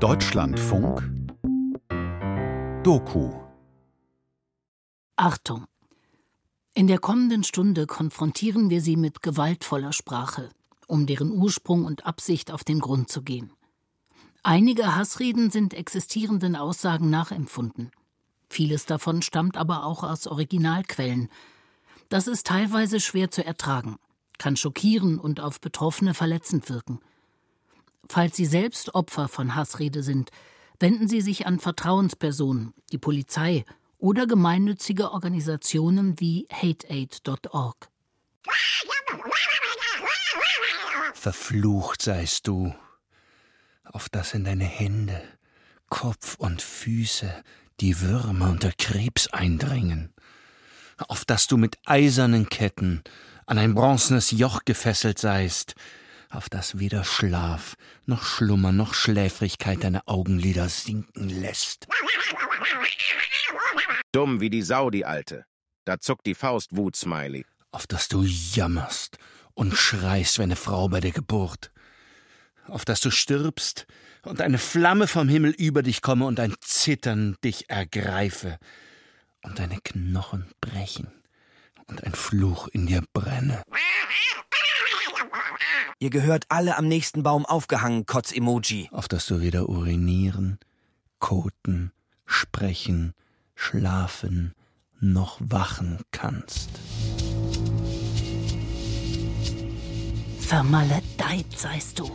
[0.00, 1.10] Deutschlandfunk
[2.82, 3.32] Doku
[5.16, 5.64] Achtung!
[6.74, 10.50] In der kommenden Stunde konfrontieren wir Sie mit gewaltvoller Sprache,
[10.86, 13.54] um deren Ursprung und Absicht auf den Grund zu gehen.
[14.42, 17.90] Einige Hassreden sind existierenden Aussagen nachempfunden.
[18.50, 21.30] Vieles davon stammt aber auch aus Originalquellen.
[22.10, 23.96] Das ist teilweise schwer zu ertragen,
[24.36, 27.00] kann schockieren und auf Betroffene verletzend wirken.
[28.08, 30.30] Falls Sie selbst Opfer von Hassrede sind,
[30.78, 33.64] wenden Sie sich an Vertrauenspersonen, die Polizei
[33.98, 37.88] oder gemeinnützige Organisationen wie hateaid.org.
[41.14, 42.74] Verflucht seist du,
[43.84, 45.20] auf das in deine Hände,
[45.88, 47.42] Kopf und Füße
[47.80, 50.12] die Würmer und der Krebs eindringen,
[51.08, 53.02] auf dass du mit eisernen Ketten
[53.46, 55.74] an ein bronzenes Joch gefesselt seist,
[56.36, 61.88] auf das weder Schlaf noch Schlummer noch Schläfrigkeit deine Augenlider sinken lässt.
[64.12, 65.46] Dumm wie die Sau, die Alte.
[65.86, 67.46] Da zuckt die Faust Wut-Smiley.
[67.70, 69.18] Auf dass du jammerst
[69.54, 71.72] und schreist wie eine Frau bei der Geburt.
[72.66, 73.86] Auf dass du stirbst
[74.22, 78.58] und eine Flamme vom Himmel über dich komme und ein Zittern dich ergreife
[79.42, 81.08] und deine Knochen brechen
[81.86, 83.62] und ein Fluch in dir brenne.
[85.98, 88.88] Ihr gehört alle am nächsten Baum aufgehangen, Kotz-Emoji.
[88.92, 90.58] Auf dass du weder urinieren,
[91.18, 91.90] koten,
[92.26, 93.14] sprechen,
[93.54, 94.54] schlafen
[95.00, 96.70] noch wachen kannst.
[100.40, 102.10] Vermaledeit seist du.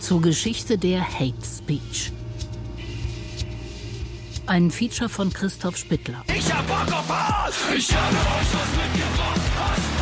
[0.00, 2.12] Zur Geschichte der Hate Speech.
[4.46, 6.22] Ein Feature von Christoph Spittler.
[6.28, 7.54] Ich hab Bock auf Hass!
[7.76, 9.40] Ich habe euch was mitgebracht.
[9.58, 9.95] Hass.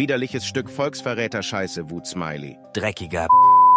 [0.00, 2.56] Widerliches Stück Volksverräter-Scheiße, Wut-Smiley.
[2.72, 3.26] Dreckiger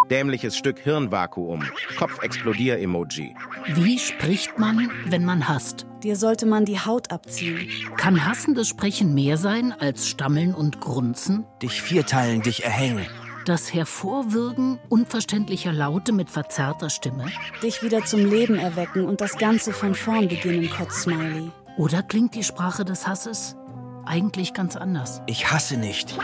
[0.10, 1.66] Dämliches Stück Hirnvakuum.
[1.98, 3.36] Kopfexplodier-Emoji.
[3.74, 5.86] Wie spricht man, wenn man hasst?
[6.02, 7.70] Dir sollte man die Haut abziehen.
[7.98, 11.44] Kann hassendes Sprechen mehr sein als Stammeln und Grunzen?
[11.62, 13.06] Dich vierteilen, dich erhängen.
[13.46, 17.26] Das Hervorwürgen unverständlicher Laute mit verzerrter Stimme?
[17.62, 21.52] Dich wieder zum Leben erwecken und das Ganze von vorn beginnen, Kotz-Smiley.
[21.76, 23.58] Oder klingt die Sprache des Hasses
[24.06, 25.22] eigentlich ganz anders?
[25.28, 26.16] Ich hasse nicht.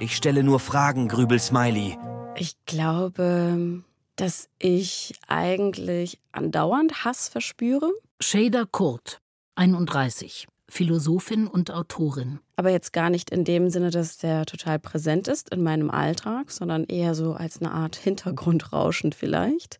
[0.00, 1.98] Ich stelle nur Fragen, Grübel-Smiley.
[2.36, 3.82] Ich glaube,
[4.16, 7.90] dass ich eigentlich andauernd Hass verspüre.
[8.20, 9.20] Shader Kurt,
[9.56, 12.40] 31, Philosophin und Autorin.
[12.56, 16.50] Aber jetzt gar nicht in dem Sinne, dass der total präsent ist in meinem Alltag,
[16.50, 19.78] sondern eher so als eine Art Hintergrundrauschen vielleicht.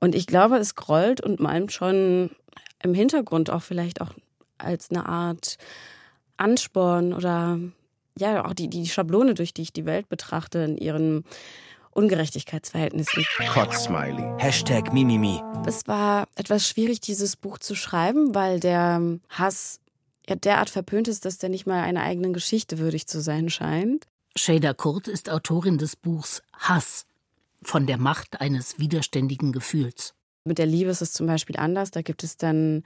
[0.00, 2.30] Und ich glaube, es grollt und malmt schon
[2.82, 4.12] im Hintergrund auch vielleicht auch
[4.58, 5.56] als eine Art
[6.40, 7.58] Ansporn oder
[8.18, 11.24] ja, auch die, die Schablone, durch die ich die Welt betrachte, in ihren
[11.92, 13.24] Ungerechtigkeitsverhältnissen.
[13.52, 14.24] Kotz-Smiley.
[14.38, 15.40] Hashtag Mimimi.
[15.66, 19.80] Es war etwas schwierig, dieses Buch zu schreiben, weil der Hass
[20.28, 24.06] ja derart verpönt ist, dass der nicht mal einer eigenen Geschichte würdig zu sein scheint.
[24.36, 27.06] Shader Kurt ist Autorin des Buchs Hass
[27.62, 30.14] von der Macht eines widerständigen Gefühls.
[30.44, 31.90] Mit der Liebe ist es zum Beispiel anders.
[31.90, 32.84] Da gibt es dann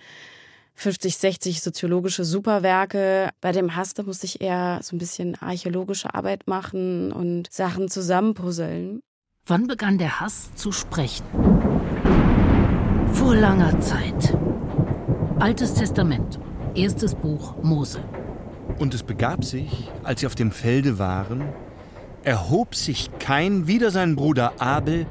[0.75, 3.31] 50, 60 soziologische Superwerke.
[3.41, 7.89] Bei dem Hass, da musste ich eher so ein bisschen archäologische Arbeit machen und Sachen
[7.89, 9.01] zusammenpuzzeln.
[9.47, 11.25] Wann begann der Hass zu sprechen?
[13.13, 14.37] Vor langer Zeit.
[15.39, 16.39] Altes Testament,
[16.75, 18.01] erstes Buch Mose.
[18.79, 21.45] Und es begab sich, als sie auf dem Felde waren,
[22.25, 25.07] erhob sich Kain wider seinen Bruder Abel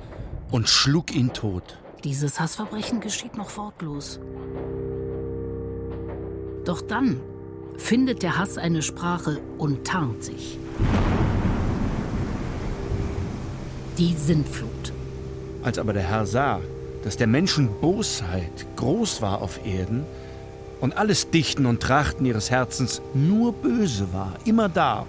[0.51, 1.80] und schlug ihn tot.
[2.03, 4.19] Dieses Hassverbrechen geschieht noch wortlos.
[6.66, 7.19] Doch dann
[7.78, 10.57] findet der Hass eine Sprache und tarnt sich.
[13.97, 14.94] Die Sintflut.
[15.63, 16.62] Als aber der Herr sah,
[17.03, 20.06] dass der Menschen Bosheit groß war auf Erden
[20.80, 25.06] und alles Dichten und Trachten ihres Herzens nur böse war, immer da,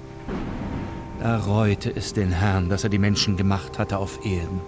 [1.20, 4.60] da reute es den Herrn, dass er die Menschen gemacht hatte auf Erden.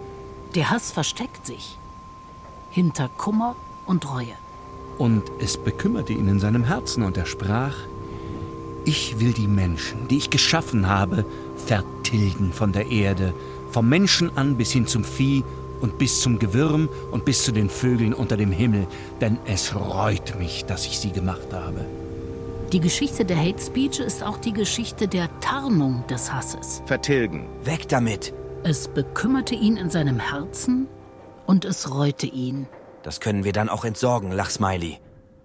[0.55, 1.77] Der Hass versteckt sich
[2.71, 3.57] hinter Kummer
[3.87, 4.35] und Reue.
[4.99, 7.75] Und es bekümmerte ihn in seinem Herzen und er sprach,
[8.85, 11.25] ich will die Menschen, die ich geschaffen habe,
[11.57, 13.35] vertilgen von der Erde,
[13.73, 15.43] vom Menschen an bis hin zum Vieh
[15.81, 18.87] und bis zum Gewürm und bis zu den Vögeln unter dem Himmel,
[19.21, 21.85] denn es reut mich, dass ich sie gemacht habe.
[22.73, 26.83] Die Geschichte der Hate Speech ist auch die Geschichte der Tarnung des Hasses.
[26.87, 27.47] Vertilgen.
[27.65, 28.33] Weg damit.
[28.65, 30.89] Es bekümmerte ihn in seinem Herzen
[31.47, 32.67] und es reute ihn,
[33.07, 34.99] Das können wir dann auch entsorgen, Lachsmiley.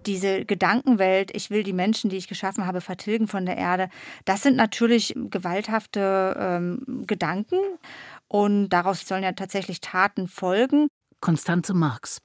[0.07, 3.89] Diese Gedankenwelt, ich will die Menschen, die ich geschaffen habe, vertilgen von der Erde,
[4.25, 7.59] das sind natürlich gewalthafte ähm, Gedanken
[8.27, 10.87] und daraus sollen ja tatsächlich Taten folgen.
[11.19, 12.17] Konstanze Marx,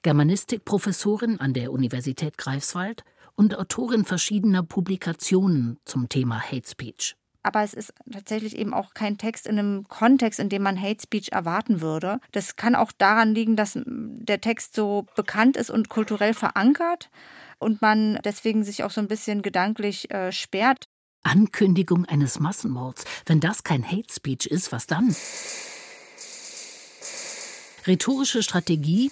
[0.00, 3.04] Germanistikprofessorin an der Universität Greifswald
[3.34, 9.18] und Autorin verschiedener Publikationen zum Thema Hate Speech aber es ist tatsächlich eben auch kein
[9.18, 12.20] Text in einem Kontext, in dem man Hate Speech erwarten würde.
[12.32, 17.10] Das kann auch daran liegen, dass der Text so bekannt ist und kulturell verankert
[17.58, 20.88] und man deswegen sich auch so ein bisschen gedanklich äh, sperrt.
[21.22, 23.04] Ankündigung eines Massenmords.
[23.26, 25.14] Wenn das kein Hate Speech ist, was dann?
[27.86, 29.10] Rhetorische Strategie.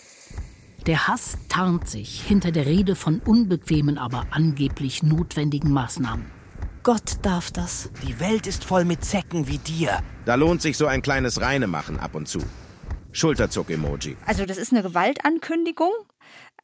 [0.86, 6.38] Der Hass tarnt sich hinter der Rede von unbequemen, aber angeblich notwendigen Maßnahmen.
[6.82, 7.90] Gott darf das.
[8.06, 10.00] Die Welt ist voll mit Zecken wie dir.
[10.25, 12.40] Da lohnt sich so ein kleines Reinemachen ab und zu.
[13.12, 14.16] Schulterzuck-Emoji.
[14.26, 15.92] Also das ist eine Gewaltankündigung.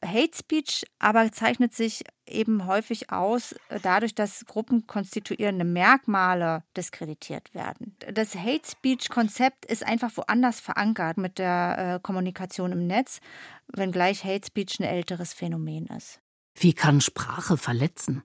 [0.03, 7.95] Hate Speech aber zeichnet sich eben häufig aus äh, dadurch, dass gruppenkonstituierende Merkmale diskreditiert werden.
[8.13, 13.19] Das Hate Speech-Konzept ist einfach woanders verankert mit der äh, Kommunikation im Netz,
[13.67, 16.19] wenngleich Hate Speech ein älteres Phänomen ist.
[16.57, 18.23] Wie kann Sprache verletzen?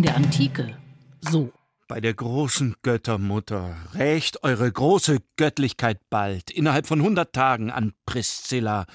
[0.00, 0.78] In der Antike
[1.20, 1.52] so.
[1.86, 8.86] Bei der großen Göttermutter rächt eure große Göttlichkeit bald, innerhalb von hundert Tagen, an Priscilla,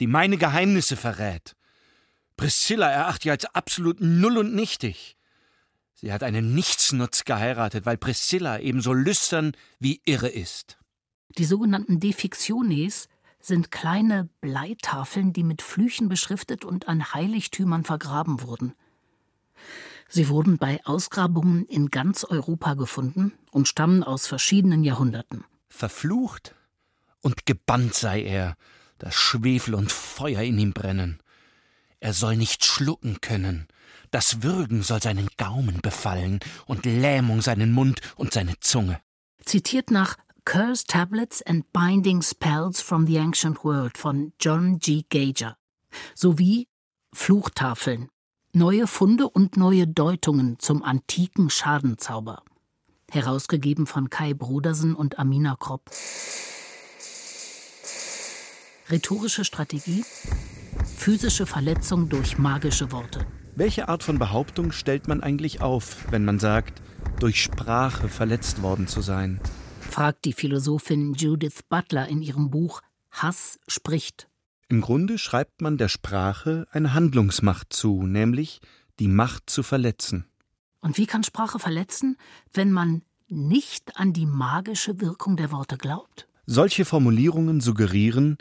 [0.00, 1.56] die meine Geheimnisse verrät.
[2.36, 5.16] Priscilla erachte ich als absolut null und nichtig.
[5.94, 10.76] Sie hat einen Nichtsnutz geheiratet, weil Priscilla ebenso lüstern wie irre ist.
[11.38, 13.08] Die sogenannten Defictiones
[13.40, 18.74] sind kleine Bleitafeln, die mit Flüchen beschriftet und an Heiligtümern vergraben wurden.
[20.12, 25.44] Sie wurden bei Ausgrabungen in ganz Europa gefunden und stammen aus verschiedenen Jahrhunderten.
[25.68, 26.56] Verflucht
[27.20, 28.56] und gebannt sei er,
[28.98, 31.22] dass Schwefel und Feuer in ihm brennen.
[32.00, 33.68] Er soll nicht schlucken können,
[34.10, 39.00] das Würgen soll seinen Gaumen befallen und Lähmung seinen Mund und seine Zunge.
[39.44, 45.04] Zitiert nach Curse Tablets and Binding Spells from the Ancient World von John G.
[45.08, 45.56] Gager
[46.14, 46.66] sowie
[47.12, 48.08] Fluchtafeln
[48.52, 52.42] Neue Funde und neue Deutungen zum antiken Schadenzauber.
[53.08, 55.88] Herausgegeben von Kai Brodersen und Amina Kropp.
[58.90, 60.04] Rhetorische Strategie.
[60.96, 63.24] Physische Verletzung durch magische Worte.
[63.54, 66.82] Welche Art von Behauptung stellt man eigentlich auf, wenn man sagt,
[67.20, 69.40] durch Sprache verletzt worden zu sein?
[69.80, 72.80] Fragt die Philosophin Judith Butler in ihrem Buch
[73.12, 74.29] Hass spricht.
[74.70, 78.60] Im Grunde schreibt man der Sprache eine Handlungsmacht zu, nämlich
[79.00, 80.26] die Macht zu verletzen.
[80.80, 82.16] Und wie kann Sprache verletzen,
[82.54, 86.28] wenn man nicht an die magische Wirkung der Worte glaubt?
[86.46, 88.38] Solche Formulierungen suggerieren,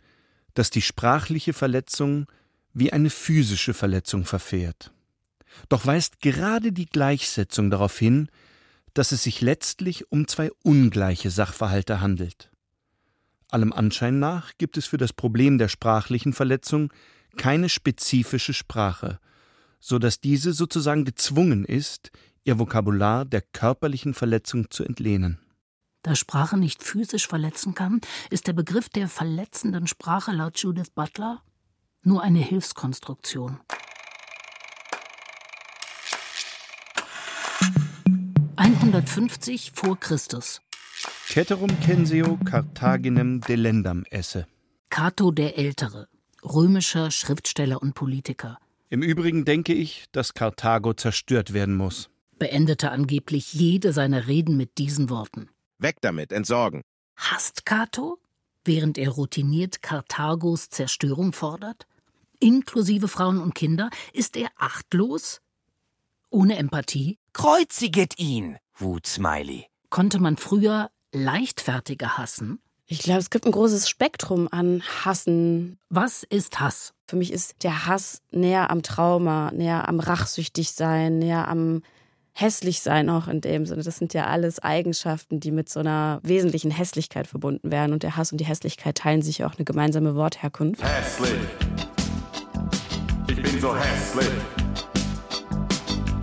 [0.53, 2.27] dass die sprachliche Verletzung
[2.73, 4.93] wie eine physische Verletzung verfährt.
[5.67, 8.29] Doch weist gerade die Gleichsetzung darauf hin,
[8.93, 12.51] dass es sich letztlich um zwei ungleiche Sachverhalte handelt.
[13.49, 16.93] Allem Anschein nach gibt es für das Problem der sprachlichen Verletzung
[17.35, 19.19] keine spezifische Sprache,
[19.79, 22.11] so dass diese sozusagen gezwungen ist,
[22.43, 25.39] ihr Vokabular der körperlichen Verletzung zu entlehnen.
[26.03, 31.41] Da Sprache nicht physisch verletzen kann, ist der Begriff der verletzenden Sprache laut Judith Butler
[32.03, 33.59] nur eine Hilfskonstruktion.
[38.55, 40.61] »150 vor Christus.
[41.31, 44.47] Ceterum censeo Carthaginem delendam esse.
[44.89, 46.07] Cato der Ältere,
[46.43, 48.57] römischer Schriftsteller und Politiker.
[48.89, 52.09] Im Übrigen denke ich, dass Karthago zerstört werden muss.
[52.39, 55.49] Beendete angeblich jede seiner Reden mit diesen Worten.
[55.77, 56.81] Weg damit, entsorgen.
[57.15, 58.17] Hasst Cato,
[58.65, 61.85] während er routiniert Karthagos Zerstörung fordert?
[62.39, 63.91] Inklusive Frauen und Kinder?
[64.13, 65.41] Ist er achtlos?
[66.31, 67.19] Ohne Empathie?
[67.33, 69.67] Kreuziget ihn, Wutsmiley.
[69.91, 72.59] Konnte man früher leichtfertiger hassen?
[72.91, 75.77] Ich glaube, es gibt ein großes Spektrum an Hassen.
[75.89, 76.93] Was ist Hass?
[77.07, 81.83] Für mich ist der Hass näher am Trauma, näher am Rachsüchtigsein, näher am
[82.33, 83.83] Hässlichsein auch in dem Sinne.
[83.83, 87.93] Das sind ja alles Eigenschaften, die mit so einer wesentlichen Hässlichkeit verbunden werden.
[87.93, 90.81] Und der Hass und die Hässlichkeit teilen sich auch eine gemeinsame Wortherkunft.
[90.83, 91.31] Hässlich.
[93.27, 94.29] Ich bin so hässlich.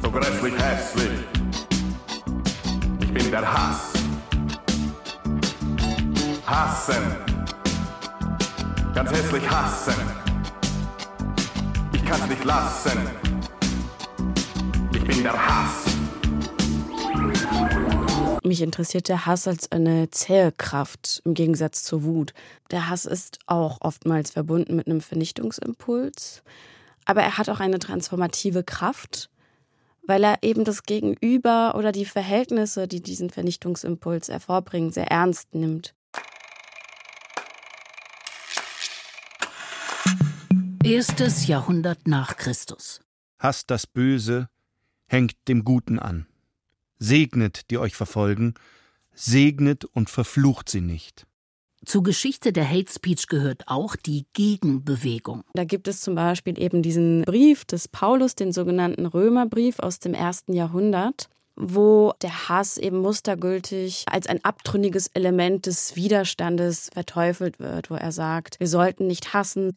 [0.03, 1.11] So grässlich hässlich.
[3.03, 3.96] Ich bin der Hass.
[6.47, 7.03] Hassen.
[8.95, 9.95] Ganz hässlich hassen.
[11.93, 12.99] Ich kann's nicht lassen.
[14.95, 15.87] Ich bin der Hass.
[18.45, 22.33] Mich interessiert der Hass als eine Zählkraft im Gegensatz zur Wut.
[22.71, 26.45] Der Hass ist auch oftmals verbunden mit einem Vernichtungsimpuls,
[27.07, 29.31] aber er hat auch eine transformative Kraft,
[30.07, 35.96] weil er eben das Gegenüber oder die Verhältnisse, die diesen Vernichtungsimpuls hervorbringen, sehr ernst nimmt.
[40.87, 43.01] Erstes Jahrhundert nach Christus.
[43.41, 44.49] Hasst das Böse,
[45.09, 46.29] hängt dem Guten an.
[47.01, 48.55] Segnet, die euch verfolgen,
[49.13, 51.27] segnet und verflucht sie nicht.
[51.85, 55.43] Zur Geschichte der Hate Speech gehört auch die Gegenbewegung.
[55.55, 60.15] Da gibt es zum Beispiel eben diesen Brief des Paulus, den sogenannten Römerbrief aus dem
[60.15, 67.91] ersten Jahrhundert wo der Hass eben mustergültig als ein abtrünniges Element des Widerstandes verteufelt wird,
[67.91, 69.75] wo er sagt, wir sollten nicht hassen,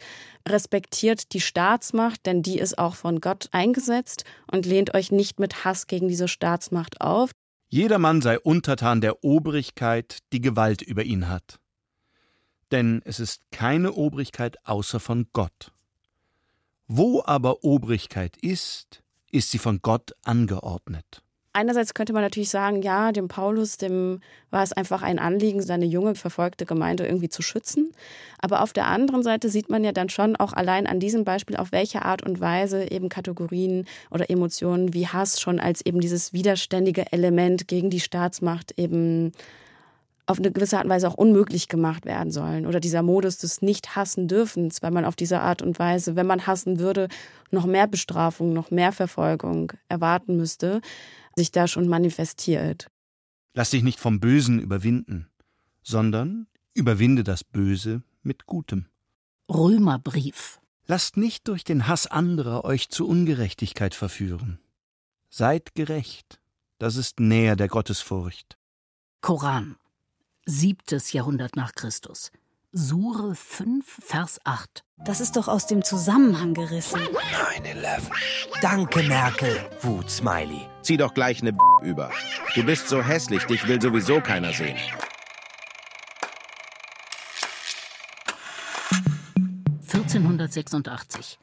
[0.48, 5.64] respektiert die Staatsmacht, denn die ist auch von Gott eingesetzt und lehnt euch nicht mit
[5.64, 7.32] Hass gegen diese Staatsmacht auf.
[7.70, 11.60] Jedermann sei untertan der Obrigkeit, die Gewalt über ihn hat.
[12.72, 15.72] Denn es ist keine Obrigkeit außer von Gott.
[16.88, 21.24] Wo aber Obrigkeit ist, ist sie von Gott angeordnet.
[21.52, 25.86] Einerseits könnte man natürlich sagen, ja, dem Paulus, dem war es einfach ein Anliegen, seine
[25.86, 27.92] junge verfolgte Gemeinde irgendwie zu schützen.
[28.40, 31.56] Aber auf der anderen Seite sieht man ja dann schon auch allein an diesem Beispiel,
[31.56, 36.34] auf welche Art und Weise eben Kategorien oder Emotionen wie Hass schon als eben dieses
[36.34, 39.32] widerständige Element gegen die Staatsmacht eben
[40.28, 42.68] auf eine gewisse Art und Weise auch unmöglich gemacht werden sollen.
[42.68, 46.78] Oder dieser Modus des Nicht-Hassen-Dürfens, weil man auf diese Art und Weise, wenn man hassen
[46.78, 47.08] würde,
[47.50, 50.82] noch mehr Bestrafung, noch mehr Verfolgung erwarten müsste
[51.40, 52.92] sich da schon manifestiert.
[53.54, 55.30] Lass dich nicht vom Bösen überwinden,
[55.82, 58.86] sondern überwinde das Böse mit Gutem.
[59.50, 60.60] Römerbrief.
[60.86, 64.60] Lasst nicht durch den Hass anderer euch zu Ungerechtigkeit verführen.
[65.30, 66.40] Seid gerecht,
[66.78, 68.58] das ist näher der Gottesfurcht.
[69.22, 69.78] Koran.
[70.46, 72.32] Siebtes Jahrhundert nach Christus.
[72.72, 74.84] Sure 5, Vers 8.
[75.04, 77.00] Das ist doch aus dem Zusammenhang gerissen.
[77.00, 78.02] 9-11.
[78.62, 79.58] Danke, Merkel.
[79.82, 80.68] Wut-Smiley.
[80.84, 82.12] Zieh doch gleich ne über.
[82.54, 84.78] Du bist so hässlich, dich will sowieso keiner sehen.
[89.92, 91.40] (1486).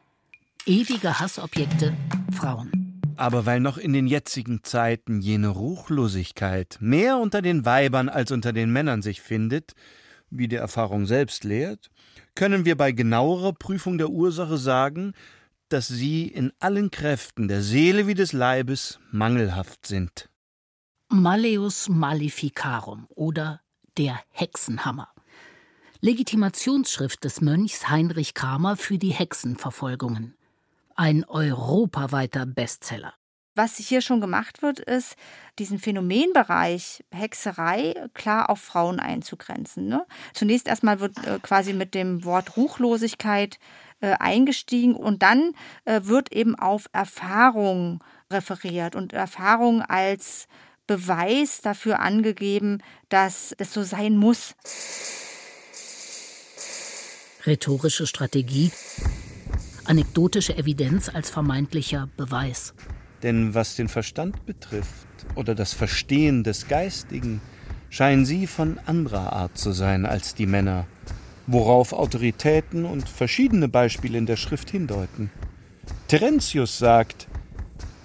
[0.65, 1.97] Ewige Hassobjekte
[2.31, 3.01] Frauen.
[3.17, 8.53] Aber weil noch in den jetzigen Zeiten jene Ruchlosigkeit mehr unter den Weibern als unter
[8.53, 9.75] den Männern sich findet,
[10.31, 11.91] wie die Erfahrung selbst lehrt,
[12.35, 15.13] können wir bei genauerer Prüfung der Ursache sagen,
[15.69, 20.29] dass sie in allen Kräften der Seele wie des Leibes mangelhaft sind.
[21.09, 23.61] Malleus Maleficarum oder
[23.97, 25.09] der Hexenhammer.
[26.01, 30.35] Legitimationsschrift des Mönchs Heinrich Kramer für die Hexenverfolgungen.
[30.95, 33.15] Ein europaweiter Bestseller.
[33.57, 35.17] Was hier schon gemacht wird, ist,
[35.59, 39.89] diesen Phänomenbereich Hexerei klar auf Frauen einzugrenzen.
[39.89, 40.05] Ne?
[40.35, 43.59] Zunächst erstmal wird äh, quasi mit dem Wort Ruchlosigkeit
[44.01, 45.55] äh, eingestiegen und dann
[45.87, 50.49] äh, wird eben auf Erfahrung referiert und Erfahrung als
[50.87, 54.55] Beweis dafür angegeben, dass es so sein muss.
[57.47, 58.71] Rhetorische Strategie,
[59.87, 62.75] anekdotische Evidenz als vermeintlicher Beweis.
[63.23, 67.41] Denn was den Verstand betrifft oder das Verstehen des Geistigen,
[67.89, 70.87] scheinen sie von anderer Art zu sein als die Männer,
[71.47, 75.31] worauf Autoritäten und verschiedene Beispiele in der Schrift hindeuten.
[76.09, 77.27] Terentius sagt,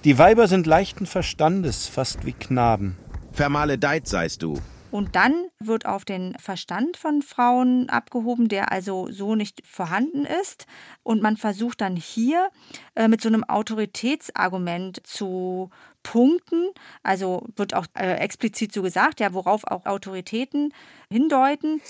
[0.03, 2.97] die Weiber sind leichten Verstandes, fast wie Knaben.
[3.33, 4.59] Vermaledeit seist du.
[4.89, 10.65] Und dann wird auf den Verstand von Frauen abgehoben, der also so nicht vorhanden ist.
[11.03, 12.49] Und man versucht dann hier
[12.95, 15.69] äh, mit so einem Autoritätsargument zu
[16.03, 16.69] punkten.
[17.03, 20.73] Also wird auch äh, explizit so gesagt, ja, worauf auch Autoritäten
[21.09, 21.81] hindeuten.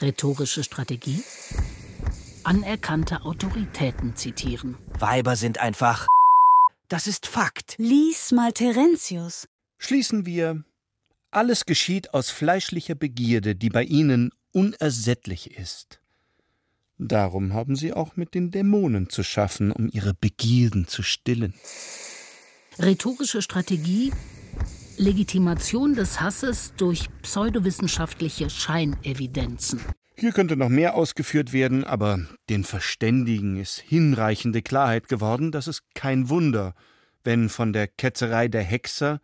[0.00, 1.22] Rhetorische Strategie.
[2.44, 4.76] Anerkannte Autoritäten zitieren.
[4.98, 6.08] Weiber sind einfach.
[6.88, 7.76] Das ist Fakt.
[7.78, 9.48] Lies mal Terentius.
[9.78, 10.64] Schließen wir
[11.32, 16.00] alles geschieht aus fleischlicher Begierde, die bei ihnen unersättlich ist.
[16.98, 21.54] Darum haben sie auch mit den Dämonen zu schaffen, um ihre Begierden zu stillen.
[22.78, 24.12] Rhetorische Strategie
[24.98, 29.80] Legitimation des Hasses durch pseudowissenschaftliche Scheinevidenzen.
[30.14, 35.82] Hier könnte noch mehr ausgeführt werden, aber den Verständigen ist hinreichende Klarheit geworden, dass es
[35.94, 36.74] kein Wunder,
[37.24, 39.20] wenn von der Ketzerei der Hexer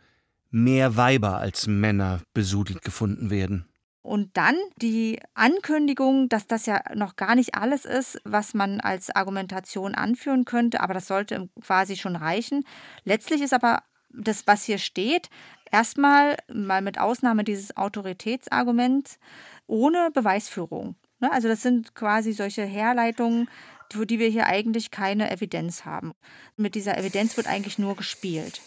[0.51, 3.69] mehr Weiber als Männer besudelt gefunden werden.
[4.03, 9.11] Und dann die Ankündigung, dass das ja noch gar nicht alles ist, was man als
[9.11, 12.65] Argumentation anführen könnte, aber das sollte quasi schon reichen.
[13.05, 15.29] Letztlich ist aber das, was hier steht,
[15.71, 19.19] Erstmal, mal mit Ausnahme dieses Autoritätsarguments,
[19.67, 20.97] ohne Beweisführung.
[21.21, 21.31] Ne?
[21.31, 23.49] Also das sind quasi solche Herleitungen,
[23.93, 26.13] für die wir hier eigentlich keine Evidenz haben.
[26.57, 28.61] Mit dieser Evidenz wird eigentlich nur gespielt.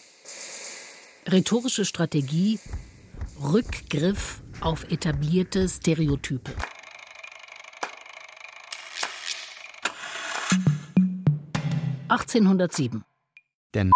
[1.26, 2.58] Rhetorische Strategie,
[3.40, 6.52] Rückgriff auf etablierte Stereotype.
[12.08, 13.04] (1807)
[13.72, 13.90] Der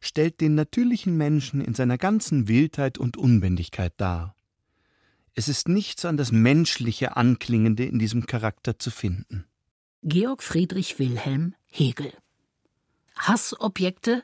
[0.00, 4.36] stellt den natürlichen Menschen in seiner ganzen Wildheit und Unbändigkeit dar.
[5.34, 9.46] Es ist nichts an das Menschliche Anklingende in diesem Charakter zu finden.
[10.02, 12.12] Georg Friedrich Wilhelm Hegel
[13.18, 14.22] Hassobjekte,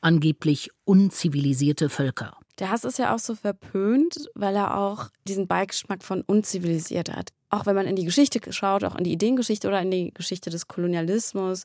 [0.00, 2.36] angeblich unzivilisierte Völker.
[2.58, 7.30] Der Hass ist ja auch so verpönt, weil er auch diesen Beigeschmack von unzivilisiert hat.
[7.48, 10.50] Auch wenn man in die Geschichte schaut, auch in die Ideengeschichte oder in die Geschichte
[10.50, 11.64] des Kolonialismus,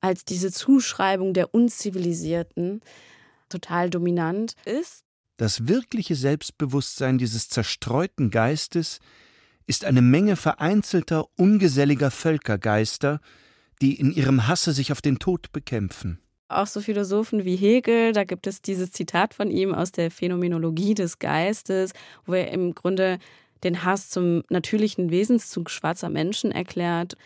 [0.00, 2.80] als diese Zuschreibung der Unzivilisierten
[3.48, 5.02] total dominant ist.
[5.36, 9.00] Das wirkliche Selbstbewusstsein dieses zerstreuten Geistes
[9.66, 13.20] ist eine Menge vereinzelter, ungeselliger Völkergeister,
[13.80, 16.20] die in ihrem Hasse sich auf den Tod bekämpfen.
[16.54, 20.94] Auch so Philosophen wie Hegel, da gibt es dieses Zitat von ihm aus der Phänomenologie
[20.94, 21.92] des Geistes,
[22.26, 23.18] wo er im Grunde
[23.64, 27.16] den Hass zum natürlichen Wesenszug schwarzer Menschen erklärt.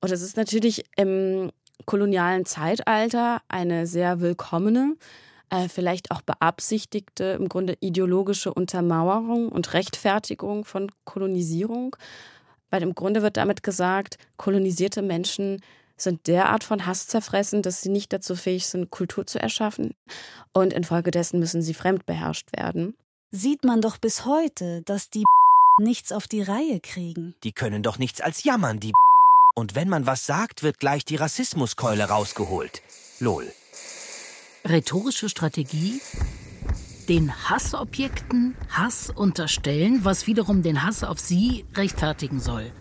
[0.00, 1.50] Und es ist natürlich im
[1.84, 4.94] kolonialen Zeitalter eine sehr willkommene,
[5.50, 11.96] äh, vielleicht auch beabsichtigte, im Grunde ideologische Untermauerung und Rechtfertigung von Kolonisierung.
[12.70, 15.60] Weil im Grunde wird damit gesagt, kolonisierte Menschen
[15.96, 19.94] sind derart von Hass zerfressen, dass sie nicht dazu fähig sind, Kultur zu erschaffen.
[20.52, 22.96] Und infolgedessen müssen sie fremdbeherrscht werden.
[23.30, 25.24] Sieht man doch bis heute, dass die
[25.80, 27.34] nichts auf die Reihe kriegen.
[27.44, 28.92] Die können doch nichts als jammern, die
[29.54, 32.82] Und wenn man was sagt, wird gleich die Rassismuskeule rausgeholt.
[33.20, 33.50] Lol.
[34.64, 36.00] Rhetorische Strategie
[37.08, 42.72] den Hassobjekten Hass unterstellen, was wiederum den Hass auf sie rechtfertigen soll.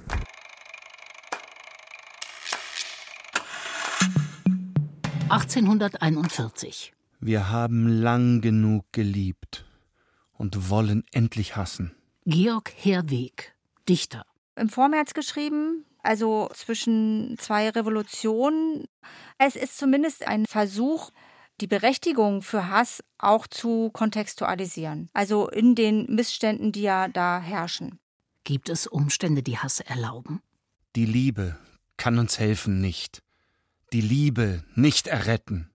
[5.28, 9.66] (1841) Wir haben lang genug geliebt
[10.34, 11.96] und wollen endlich hassen.
[12.26, 13.56] Georg Herweg,
[13.90, 14.24] Dichter.
[14.56, 18.86] Im Vormärz geschrieben, also zwischen zwei Revolutionen.
[19.40, 21.10] Es ist zumindest ein Versuch,
[21.60, 27.98] die Berechtigung für Hass auch zu kontextualisieren, also in den Missständen, die ja da herrschen.
[28.44, 30.44] Gibt es Umstände, die Hass erlauben?
[30.96, 31.58] Die Liebe
[31.98, 33.24] kann uns helfen nicht.
[33.96, 35.70] Die Liebe nicht erretten.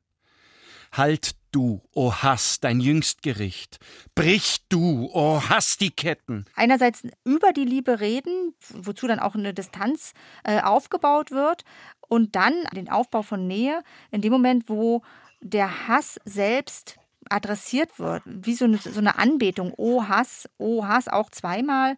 [0.92, 3.78] Halt du, o oh Hass, dein Jüngstgericht.
[4.14, 6.44] Brich du, o oh Hass, die Ketten.
[6.54, 10.12] Einerseits über die Liebe reden, wozu dann auch eine Distanz
[10.44, 11.64] äh, aufgebaut wird,
[12.08, 15.00] und dann den Aufbau von Nähe in dem Moment, wo
[15.40, 16.98] der Hass selbst
[17.30, 21.96] adressiert wird, wie so eine, so eine Anbetung, oh Hass, oh Hass auch zweimal.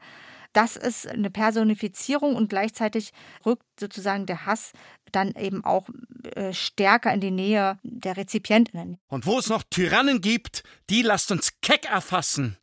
[0.52, 3.12] Das ist eine Personifizierung und gleichzeitig
[3.46, 4.72] rückt sozusagen der Hass
[5.12, 5.88] dann eben auch
[6.34, 8.98] äh, stärker in die Nähe der Rezipientinnen.
[9.08, 12.56] Und wo es noch Tyrannen gibt, die lasst uns keck erfassen.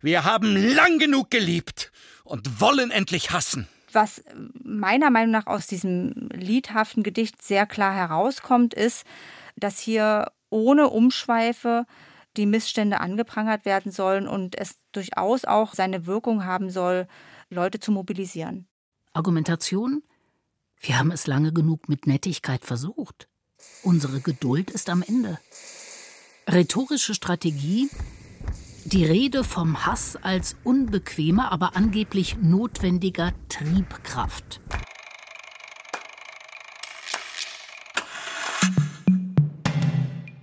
[0.00, 1.92] Wir haben lang genug geliebt
[2.24, 3.68] und wollen endlich hassen.
[3.92, 4.22] Was
[4.62, 9.04] meiner Meinung nach aus diesem liedhaften Gedicht sehr klar herauskommt, ist,
[9.56, 11.86] dass hier ohne Umschweife
[12.36, 17.06] die Missstände angeprangert werden sollen und es durchaus auch seine Wirkung haben soll,
[17.52, 18.66] Leute zu mobilisieren.
[19.12, 20.02] Argumentation?
[20.80, 23.28] Wir haben es lange genug mit Nettigkeit versucht.
[23.82, 25.38] Unsere Geduld ist am Ende.
[26.48, 27.88] Rhetorische Strategie?
[28.84, 34.60] Die Rede vom Hass als unbequemer, aber angeblich notwendiger Triebkraft.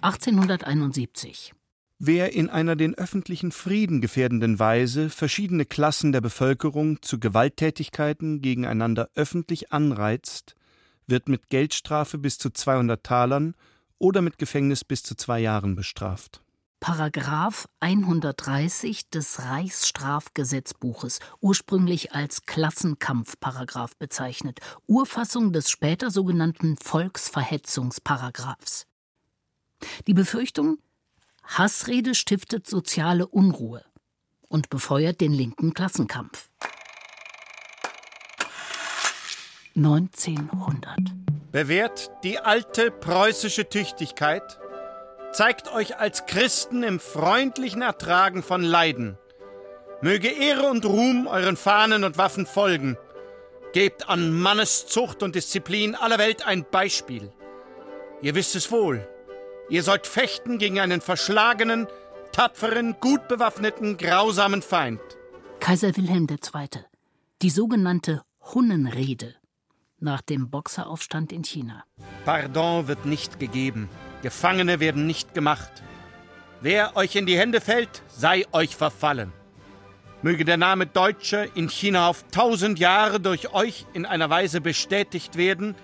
[0.02, 1.54] 1871.
[2.02, 9.10] Wer in einer den öffentlichen Frieden gefährdenden Weise verschiedene Klassen der Bevölkerung zu Gewalttätigkeiten gegeneinander
[9.16, 10.56] öffentlich anreizt,
[11.08, 13.54] wird mit Geldstrafe bis zu 200 Talern
[13.98, 16.42] oder mit Gefängnis bis zu zwei Jahren bestraft.
[16.80, 28.86] Paragraph 130 des Reichsstrafgesetzbuches, ursprünglich als Klassenkampfparagraph bezeichnet, Urfassung des später sogenannten Volksverhetzungsparagraphs.
[30.08, 30.78] Die Befürchtung,
[31.50, 33.84] Hassrede stiftet soziale Unruhe
[34.50, 36.50] und befeuert den linken Klassenkampf.
[39.76, 40.98] 1900.
[41.52, 44.60] Bewährt die alte preußische Tüchtigkeit,
[45.32, 49.18] zeigt euch als Christen im freundlichen Ertragen von Leiden.
[50.02, 52.96] Möge Ehre und Ruhm euren Fahnen und Waffen folgen.
[53.74, 57.34] Gebt an Manneszucht und Disziplin aller Welt ein Beispiel.
[58.22, 59.08] Ihr wisst es wohl,
[59.70, 61.88] Ihr sollt fechten gegen einen verschlagenen,
[62.32, 65.00] tapferen, gut bewaffneten, grausamen Feind.
[65.60, 66.70] Kaiser Wilhelm II.
[67.42, 69.36] Die sogenannte Hunnenrede
[70.00, 71.84] nach dem Boxeraufstand in China.
[72.26, 73.90] Pardon wird nicht gegeben.
[74.24, 75.72] Gefangene werden nicht gemacht.
[76.62, 79.32] Wer euch in die Hände fällt, sei euch verfallen.
[80.22, 85.38] Möge der Name Deutsche in China auf tausend Jahre durch euch in einer Weise bestätigt
[85.38, 85.76] werden,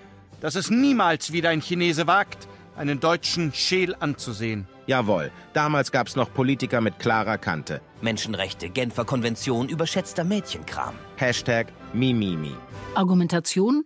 [0.42, 4.68] dass es niemals wieder ein Chinese wagt, einen deutschen Scheel anzusehen.
[4.88, 7.82] Jawohl, damals gab's noch Politiker mit klarer Kante.
[8.02, 10.96] Menschenrechte, Genfer Konvention, überschätzter Mädchenkram.
[11.18, 12.56] Hashtag Mimimi.
[12.94, 13.84] Argumentation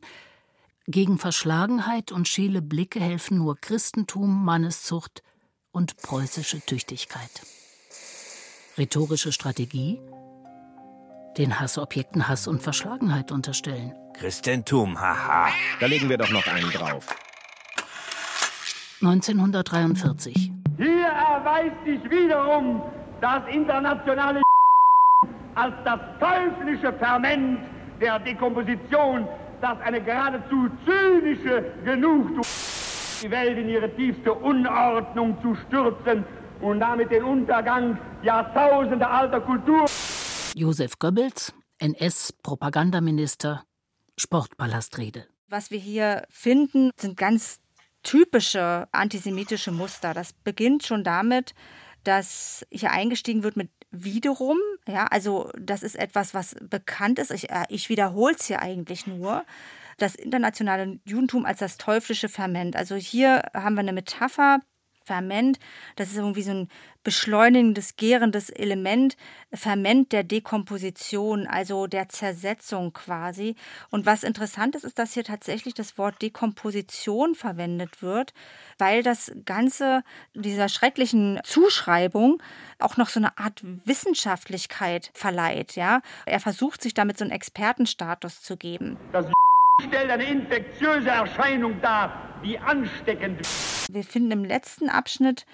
[0.87, 5.23] gegen Verschlagenheit und scheele Blicke helfen nur Christentum, Manneszucht
[5.71, 7.41] und preußische Tüchtigkeit.
[8.77, 9.99] Rhetorische Strategie
[11.39, 13.93] den Hassobjekten Hass und Verschlagenheit unterstellen.
[14.13, 15.49] Christentum, haha.
[15.79, 17.07] Da legen wir doch noch einen drauf.
[19.01, 20.51] 1943.
[20.77, 22.81] Hier erweist sich wiederum
[23.21, 24.41] das internationale
[25.55, 27.59] als das teuflische Ferment
[27.99, 29.27] der Dekomposition,
[29.61, 32.45] das eine geradezu zynische Genugtuung
[33.21, 36.23] die Welt in ihre tiefste Unordnung zu stürzen
[36.61, 39.85] und damit den Untergang Jahrtausende alter Kultur.
[40.55, 43.63] Josef Goebbels, NS-Propagandaminister,
[44.17, 45.25] Sportpalastrede.
[45.49, 47.59] Was wir hier finden, sind ganz
[48.03, 50.13] typische antisemitische Muster.
[50.13, 51.53] Das beginnt schon damit,
[52.03, 54.57] dass hier eingestiegen wird mit wiederum.
[54.87, 57.31] Ja, also das ist etwas, was bekannt ist.
[57.31, 59.45] Ich, äh, ich wiederhole es hier eigentlich nur.
[59.97, 62.75] Das internationale Judentum als das teuflische Ferment.
[62.75, 64.59] Also hier haben wir eine Metapher
[65.09, 65.57] Ferment,
[65.95, 66.69] das ist irgendwie so ein
[67.03, 69.17] beschleunigendes, gärendes Element,
[69.51, 73.55] Ferment der Dekomposition, also der Zersetzung quasi.
[73.89, 78.35] Und was interessant ist, ist, dass hier tatsächlich das Wort Dekomposition verwendet wird,
[78.77, 80.03] weil das Ganze
[80.35, 82.43] dieser schrecklichen Zuschreibung
[82.77, 85.75] auch noch so eine Art Wissenschaftlichkeit verleiht.
[85.75, 86.01] Ja?
[86.27, 88.97] Er versucht sich damit so einen Expertenstatus zu geben.
[89.11, 89.25] Das
[89.87, 93.45] stellt eine infektiöse Erscheinung dar, die ansteckend
[93.91, 95.45] wir finden im letzten Abschnitt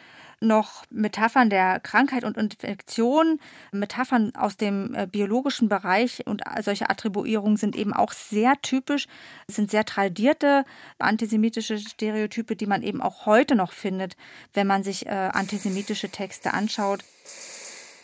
[0.41, 3.39] noch Metaphern der Krankheit und Infektion,
[3.71, 9.07] Metaphern aus dem äh, biologischen Bereich und solche Attribuierungen sind eben auch sehr typisch,
[9.47, 10.65] es sind sehr tradierte
[10.99, 14.17] antisemitische Stereotype, die man eben auch heute noch findet,
[14.53, 17.05] wenn man sich äh, antisemitische Texte anschaut.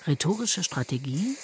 [0.08, 1.36] Rhetorische Strategie,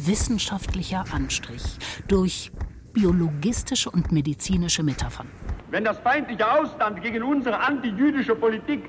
[0.00, 1.62] wissenschaftlicher Anstrich
[2.08, 2.50] durch
[2.96, 5.28] biologistische und medizinische Metaphern.
[5.70, 8.88] Wenn das feindliche Ausland gegen unsere antijüdische Politik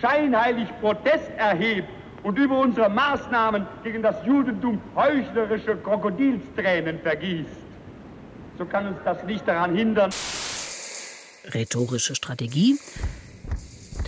[0.00, 1.88] scheinheilig Protest erhebt
[2.24, 7.60] und über unsere Maßnahmen gegen das Judentum heuchlerische Krokodilstränen vergießt,
[8.58, 10.10] so kann uns das nicht daran hindern.
[11.54, 12.80] Rhetorische Strategie.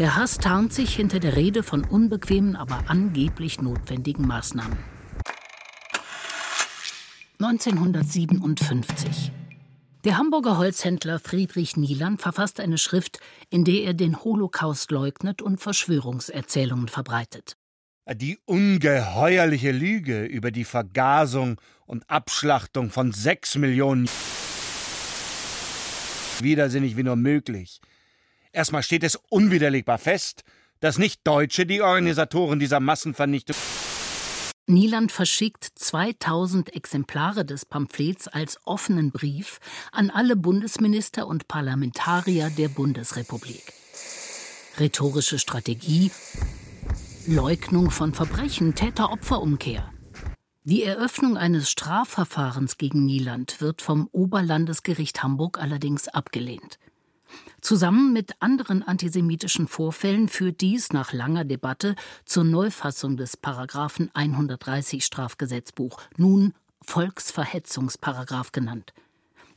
[0.00, 4.91] Der Hass tarnt sich hinter der Rede von unbequemen, aber angeblich notwendigen Maßnahmen.
[7.44, 9.32] 1957.
[10.04, 13.18] Der Hamburger Holzhändler Friedrich Nieland verfasst eine Schrift,
[13.50, 17.56] in der er den Holocaust leugnet und Verschwörungserzählungen verbreitet.
[18.14, 24.08] Die ungeheuerliche Lüge über die Vergasung und Abschlachtung von sechs Millionen
[26.40, 27.80] widersinnig wie nur möglich.
[28.52, 30.44] Erstmal steht es unwiderlegbar fest,
[30.78, 33.56] dass nicht Deutsche die Organisatoren dieser Massenvernichtung
[34.68, 39.58] Nieland verschickt 2000 Exemplare des Pamphlets als offenen Brief
[39.90, 43.72] an alle Bundesminister und Parlamentarier der Bundesrepublik.
[44.78, 46.12] Rhetorische Strategie,
[47.26, 49.92] Leugnung von Verbrechen, Täter-Opfer-Umkehr.
[50.64, 56.78] Die Eröffnung eines Strafverfahrens gegen Nieland wird vom Oberlandesgericht Hamburg allerdings abgelehnt.
[57.60, 65.04] Zusammen mit anderen antisemitischen Vorfällen führt dies nach langer Debatte zur Neufassung des Paragraphen 130
[65.04, 68.92] Strafgesetzbuch, nun Volksverhetzungsparagraph genannt.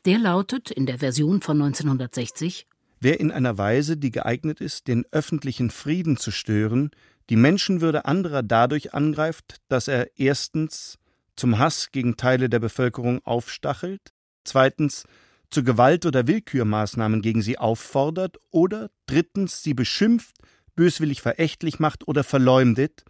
[0.06, 2.68] Der lautet in der Version von 1960
[3.02, 6.92] Wer in einer Weise, die geeignet ist, den öffentlichen Frieden zu stören,
[7.30, 10.98] die Menschenwürde anderer dadurch angreift, dass er erstens
[11.36, 15.04] zum Hass gegen Teile der Bevölkerung aufstachelt, zweitens
[15.50, 20.36] zu Gewalt- oder Willkürmaßnahmen gegen sie auffordert oder drittens sie beschimpft,
[20.76, 23.04] böswillig verächtlich macht oder verleumdet,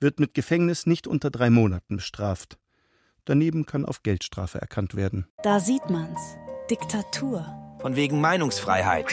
[0.00, 2.58] wird mit Gefängnis nicht unter drei Monaten bestraft.
[3.24, 5.26] Daneben kann auf Geldstrafe erkannt werden.
[5.42, 6.20] Da sieht man's.
[6.70, 7.46] Diktatur.
[7.80, 9.06] Von wegen Meinungsfreiheit.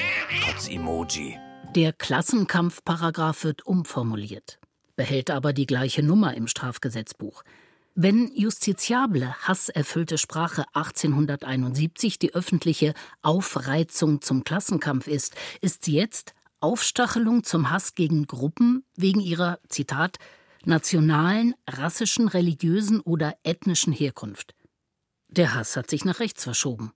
[0.43, 1.38] Trotz Emoji.
[1.75, 4.60] Der Klassenkampfparagraph wird umformuliert,
[4.97, 7.43] behält aber die gleiche Nummer im Strafgesetzbuch.
[7.93, 17.43] Wenn justiziable, hasserfüllte Sprache 1871 die öffentliche Aufreizung zum Klassenkampf ist, ist sie jetzt Aufstachelung
[17.43, 20.19] zum Hass gegen Gruppen wegen ihrer, Zitat,
[20.63, 24.56] nationalen, rassischen, religiösen oder ethnischen Herkunft.
[25.27, 26.93] Der Hass hat sich nach rechts verschoben.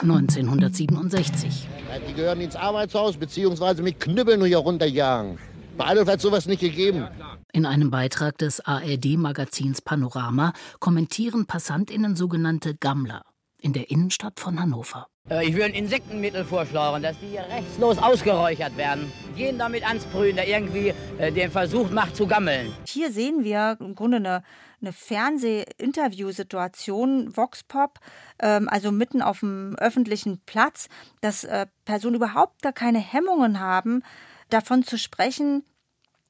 [0.00, 1.68] 1967.
[2.08, 5.38] Die gehören ins Arbeitshaus beziehungsweise mit Knüppeln hier runterjagen.
[5.76, 7.06] Bei Adolf hat sowas nicht gegeben.
[7.54, 13.24] In einem Beitrag des ARD-Magazins Panorama kommentieren PassantInnen sogenannte Gammler
[13.60, 15.06] in der Innenstadt von Hannover.
[15.30, 19.12] Äh, ich will ein Insektenmittel vorschlagen, dass die hier rechtslos ausgeräuchert werden.
[19.36, 22.72] Jeden damit ansprühen, der irgendwie äh, den Versuch macht zu gammeln.
[22.88, 24.42] Hier sehen wir im Grunde eine,
[24.80, 28.00] eine Fernseh-Interview-Situation, Voxpop,
[28.40, 30.88] ähm, also mitten auf dem öffentlichen Platz,
[31.20, 34.02] dass äh, Personen überhaupt gar keine Hemmungen haben,
[34.50, 35.62] davon zu sprechen,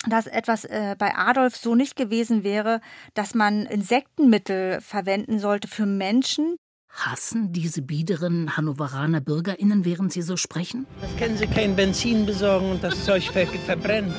[0.08, 2.80] dass etwas äh, bei Adolf so nicht gewesen wäre,
[3.14, 6.56] dass man Insektenmittel verwenden sollte für Menschen,
[6.94, 10.86] Hassen diese biederen Hannoveraner BürgerInnen, während sie so sprechen?
[11.00, 14.14] Das können sie kein Benzin besorgen und das Zeug ver verbrennen.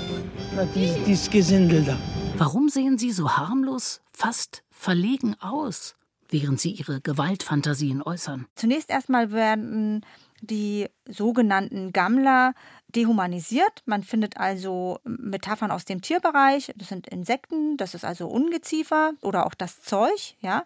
[0.56, 1.98] Na, dieses, dieses Gesindel da.
[2.38, 5.96] Warum sehen sie so harmlos, fast verlegen aus,
[6.30, 8.46] während sie ihre Gewaltfantasien äußern?
[8.56, 10.06] Zunächst erstmal werden
[10.46, 12.54] die sogenannten Gammler
[12.88, 13.84] dehumanisiert.
[13.86, 16.74] Man findet also Metaphern aus dem Tierbereich.
[16.76, 20.66] Das sind Insekten, das ist also Ungeziefer oder auch das Zeug, ja.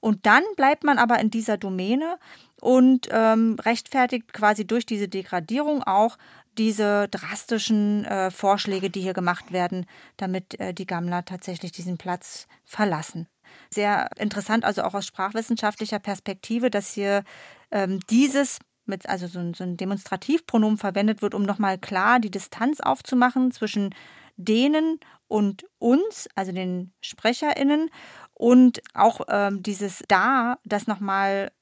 [0.00, 2.18] Und dann bleibt man aber in dieser Domäne
[2.60, 6.18] und ähm, rechtfertigt quasi durch diese Degradierung auch
[6.58, 12.46] diese drastischen äh, Vorschläge, die hier gemacht werden, damit äh, die Gammler tatsächlich diesen Platz
[12.64, 13.28] verlassen.
[13.70, 17.24] Sehr interessant, also auch aus sprachwissenschaftlicher Perspektive, dass hier
[17.70, 18.58] ähm, dieses
[18.90, 23.50] mit, also so ein, so ein Demonstrativpronomen verwendet wird, um nochmal klar die Distanz aufzumachen
[23.52, 23.94] zwischen
[24.36, 27.90] denen und uns, also den SprecherInnen,
[28.34, 31.52] und auch ähm, dieses Da, das nochmal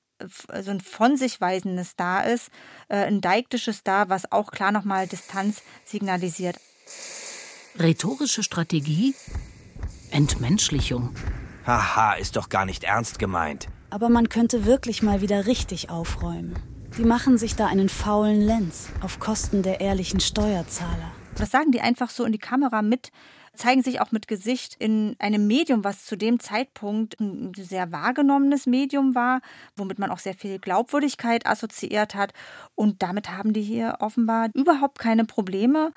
[0.63, 2.51] so ein von sich weisendes Da ist,
[2.89, 6.57] äh, ein deiktisches Da, was auch klar nochmal Distanz signalisiert.
[7.79, 9.15] Rhetorische Strategie?
[10.11, 11.15] Entmenschlichung.
[11.67, 13.69] Haha, ist doch gar nicht ernst gemeint.
[13.91, 16.78] Aber man könnte wirklich mal wieder richtig aufräumen.
[16.99, 21.13] Die machen sich da einen faulen Lenz auf Kosten der ehrlichen Steuerzahler.
[21.37, 23.13] Das sagen die einfach so in die Kamera mit,
[23.55, 28.67] zeigen sich auch mit Gesicht in einem Medium, was zu dem Zeitpunkt ein sehr wahrgenommenes
[28.67, 29.43] Medium war,
[29.77, 32.33] womit man auch sehr viel Glaubwürdigkeit assoziiert hat.
[32.75, 35.93] Und damit haben die hier offenbar überhaupt keine Probleme.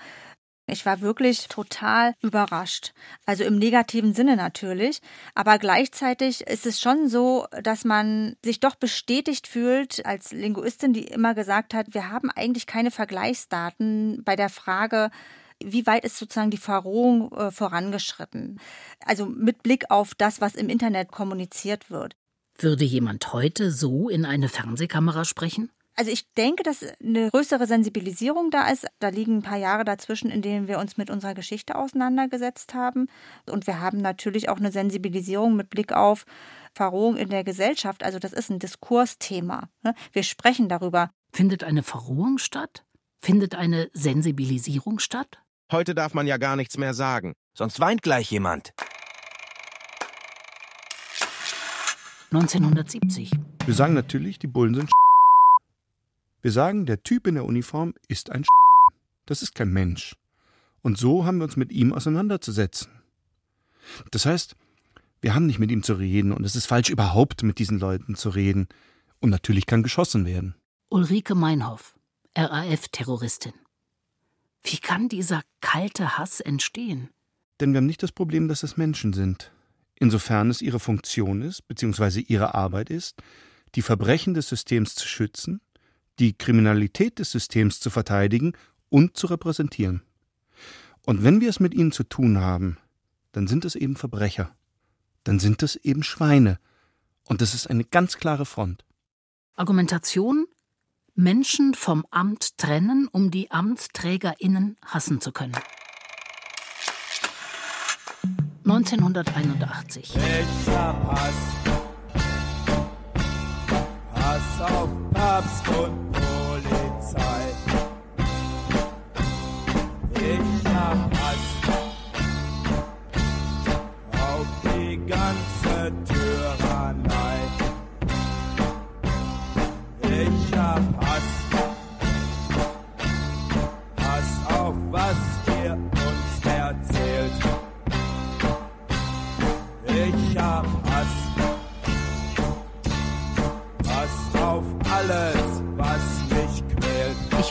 [0.72, 2.94] Ich war wirklich total überrascht.
[3.26, 5.02] Also im negativen Sinne natürlich.
[5.36, 11.04] Aber gleichzeitig ist es schon so, dass man sich doch bestätigt fühlt als Linguistin, die
[11.04, 15.12] immer gesagt hat, wir haben eigentlich keine Vergleichsdaten bei der Frage,
[15.64, 18.60] wie weit ist sozusagen die Verrohung äh, vorangeschritten?
[19.06, 22.16] Also mit Blick auf das, was im Internet kommuniziert wird.
[22.58, 25.70] Würde jemand heute so in eine Fernsehkamera sprechen?
[25.96, 28.88] Also ich denke, dass eine größere Sensibilisierung da ist.
[29.00, 33.08] Da liegen ein paar Jahre dazwischen, in denen wir uns mit unserer Geschichte auseinandergesetzt haben.
[33.50, 36.26] Und wir haben natürlich auch eine Sensibilisierung mit Blick auf
[36.74, 38.04] Verrohung in der Gesellschaft.
[38.04, 39.70] Also das ist ein Diskursthema.
[39.84, 39.94] Ne?
[40.14, 41.12] Wir sprechen darüber.
[41.34, 42.86] Findet eine Verrohung statt?
[43.22, 45.40] Findet eine Sensibilisierung statt?
[45.72, 47.34] Heute darf man ja gar nichts mehr sagen.
[47.54, 48.74] Sonst weint gleich jemand.
[52.32, 53.32] 1970.
[53.66, 54.90] Wir sagen natürlich, die Bullen sind
[56.42, 58.46] wir sagen, der Typ in der Uniform ist ein
[59.26, 60.16] Das ist kein Mensch.
[60.82, 62.90] Und so haben wir uns mit ihm auseinanderzusetzen.
[64.10, 64.56] Das heißt,
[65.22, 68.16] wir haben nicht mit ihm zu reden und es ist falsch, überhaupt mit diesen Leuten
[68.16, 68.68] zu reden.
[69.20, 70.56] Und natürlich kann geschossen werden.
[70.90, 71.96] Ulrike Meinhoff,
[72.36, 73.54] RAF-Terroristin.
[74.64, 77.10] Wie kann dieser kalte Hass entstehen?
[77.60, 79.52] Denn wir haben nicht das Problem, dass es Menschen sind.
[79.96, 83.22] Insofern es ihre Funktion ist, beziehungsweise ihre Arbeit ist,
[83.76, 85.62] die Verbrechen des Systems zu schützen
[86.20, 88.54] die Kriminalität des Systems zu verteidigen
[88.90, 90.02] und zu repräsentieren.
[91.06, 92.78] Und wenn wir es mit ihnen zu tun haben,
[93.32, 94.56] dann sind es eben Verbrecher.
[95.24, 96.60] Dann sind es eben Schweine.
[97.28, 98.86] Und das ist eine ganz klare Front.
[99.56, 100.48] Argumentation?
[101.14, 105.58] Menschen vom Amt trennen, um die AmtsträgerInnen hassen zu können.
[108.64, 110.16] 1981.
[110.16, 111.61] Ich hab
[114.62, 114.88] Hass.
[115.16, 116.31] Hass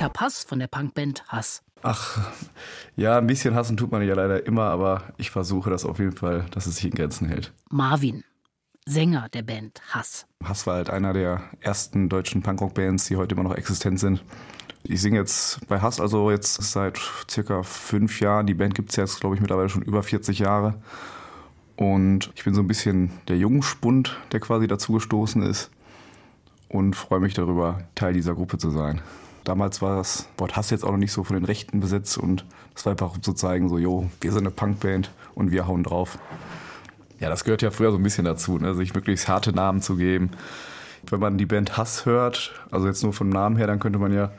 [0.00, 1.62] Ich hab Hass von der Punkband Hass.
[1.82, 2.32] Ach,
[2.96, 6.16] ja, ein bisschen hassen tut man ja leider immer, aber ich versuche das auf jeden
[6.16, 7.52] Fall, dass es sich in Grenzen hält.
[7.68, 8.24] Marvin,
[8.86, 10.24] Sänger der Band Hass.
[10.42, 14.24] Hass war halt einer der ersten deutschen Punkrock-Bands, die heute immer noch existent sind.
[14.84, 16.98] Ich singe jetzt bei Hass also jetzt seit
[17.30, 18.46] circa fünf Jahren.
[18.46, 20.80] Die Band gibt es jetzt, glaube ich, mittlerweile schon über 40 Jahre.
[21.76, 25.70] Und ich bin so ein bisschen der Jungspund, der quasi dazugestoßen ist.
[26.70, 29.02] Und freue mich darüber, Teil dieser Gruppe zu sein.
[29.50, 32.44] Damals war das Wort Hass jetzt auch noch nicht so von den Rechten besetzt und
[32.72, 35.82] das war einfach um zu zeigen, so, jo, wir sind eine Punkband und wir hauen
[35.82, 36.18] drauf.
[37.18, 38.76] Ja, das gehört ja früher so ein bisschen dazu, ne?
[38.76, 40.30] sich möglichst harte Namen zu geben.
[41.08, 44.12] Wenn man die Band Hass hört, also jetzt nur vom Namen her, dann könnte man
[44.12, 44.30] ja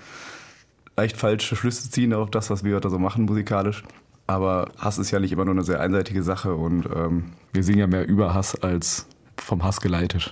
[0.95, 3.84] leicht falsche Schlüsse ziehen auf das, was wir da so machen musikalisch.
[4.28, 7.80] Aber Hass ist ja nicht immer nur eine sehr einseitige Sache und ähm, wir singen
[7.80, 10.32] ja mehr über Hass als vom Hass geleitet.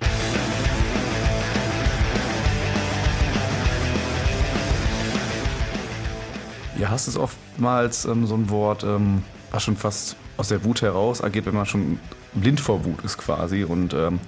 [6.89, 11.23] Hass ist oftmals ähm, so ein Wort, ähm, was schon fast aus der Wut heraus
[11.23, 11.99] agiert, wenn man schon
[12.33, 14.19] blind vor Wut ist quasi und ähm,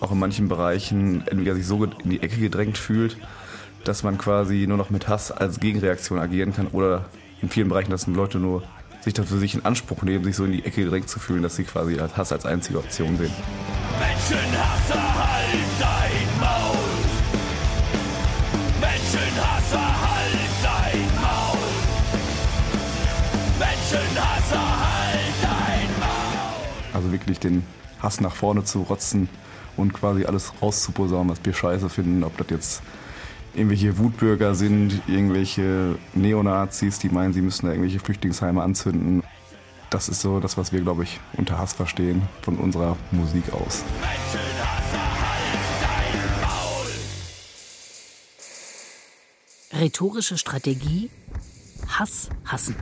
[0.00, 3.16] auch in manchen Bereichen entweder sich so in die Ecke gedrängt fühlt,
[3.84, 7.06] dass man quasi nur noch mit Hass als Gegenreaktion agieren kann oder
[7.42, 8.62] in vielen Bereichen, dass Leute nur
[9.00, 11.42] sich dann für sich in Anspruch nehmen, sich so in die Ecke gedrängt zu fühlen,
[11.42, 13.32] dass sie quasi Hass als einzige Option sehen.
[13.98, 16.17] Menschenhasser, halt dein
[27.08, 27.64] Also wirklich den
[28.02, 29.30] Hass nach vorne zu rotzen
[29.78, 32.82] und quasi alles rauszuposaunen, was wir scheiße finden, ob das jetzt
[33.54, 39.22] irgendwelche Wutbürger sind, irgendwelche Neonazis, die meinen, sie müssen da irgendwelche Flüchtlingsheime anzünden.
[39.88, 43.82] Das ist so das, was wir, glaube ich, unter Hass verstehen von unserer Musik aus.
[49.72, 51.08] Rhetorische Strategie
[51.88, 52.76] Hass hassen.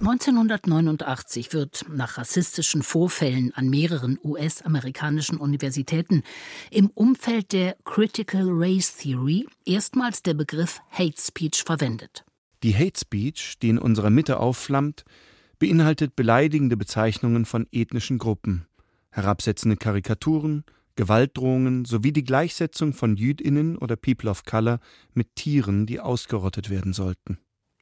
[0.00, 6.22] 1989 wird nach rassistischen Vorfällen an mehreren US-amerikanischen Universitäten
[6.70, 12.24] im Umfeld der Critical Race Theory erstmals der Begriff Hate Speech verwendet.
[12.62, 15.04] Die Hate Speech, die in unserer Mitte aufflammt,
[15.58, 18.66] beinhaltet beleidigende Bezeichnungen von ethnischen Gruppen,
[19.10, 20.62] herabsetzende Karikaturen,
[20.94, 24.78] Gewaltdrohungen sowie die Gleichsetzung von Jüdinnen oder People of Color
[25.12, 27.38] mit Tieren, die ausgerottet werden sollten.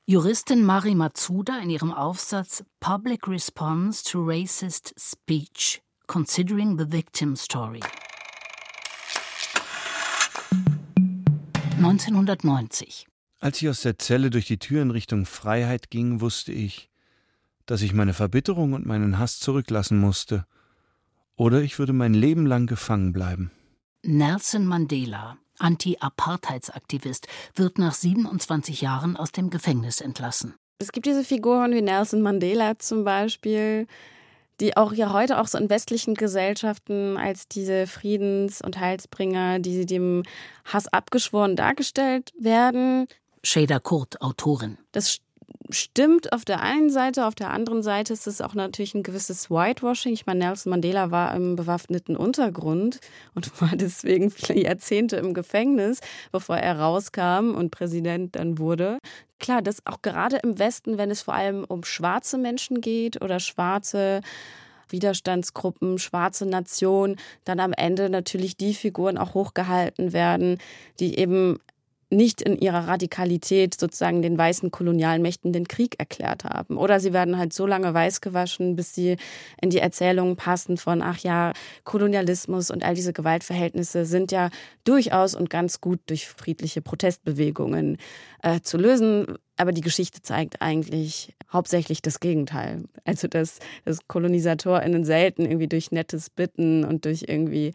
[0.09, 7.81] Juristin Mari Matsuda in ihrem Aufsatz Public Response to Racist Speech Considering the Victim Story.
[11.79, 13.09] 1990
[13.41, 16.89] Als ich aus der Zelle durch die Tür in Richtung Freiheit ging, wusste ich,
[17.67, 20.47] dass ich meine Verbitterung und meinen Hass zurücklassen musste,
[21.35, 23.51] oder ich würde mein Leben lang gefangen bleiben.
[24.05, 30.55] Nelson Mandela Anti-Apartheidsaktivist, wird nach 27 Jahren aus dem Gefängnis entlassen.
[30.79, 33.87] Es gibt diese Figuren wie Nelson Mandela zum Beispiel,
[34.61, 39.87] die auch ja heute auch so in westlichen Gesellschaften als diese Friedens- und Heilsbringer, die
[39.87, 40.23] dem
[40.65, 43.07] Hass abgeschworen dargestellt werden.
[43.43, 44.79] Shada Kurt, Autorin.
[44.93, 45.21] Das
[45.71, 49.51] stimmt auf der einen Seite, auf der anderen Seite ist es auch natürlich ein gewisses
[49.51, 50.13] Whitewashing.
[50.13, 53.01] Ich meine, Nelson Mandela war im bewaffneten Untergrund
[53.35, 56.01] und war deswegen viele Jahrzehnte im Gefängnis,
[56.33, 58.99] bevor er rauskam und Präsident dann wurde.
[59.39, 63.41] Klar, dass auch gerade im Westen, wenn es vor allem um schwarze Menschen geht oder
[63.41, 64.21] schwarze
[64.89, 70.59] Widerstandsgruppen, schwarze Nationen, dann am Ende natürlich die Figuren auch hochgehalten werden,
[71.01, 71.59] die eben
[72.09, 76.77] nicht in ihrer Radikalität sozusagen den weißen kolonialen Mächten den Krieg erklärt haben.
[76.79, 79.17] Oder sie werden halt so lange weiß gewaschen, bis sie
[79.61, 84.51] in die Erzählungen passen von, ach ja, Kolonialismus und all diese Gewaltverhältnisse sind ja
[84.85, 87.99] durchaus und ganz gut durch friedliche Protestbewegungen
[88.43, 89.27] äh, zu lösen.
[89.57, 92.85] Aber die Geschichte zeigt eigentlich hauptsächlich das Gegenteil.
[93.05, 97.73] Also, dass, dass KolonisatorInnen selten irgendwie durch nettes Bitten und durch irgendwie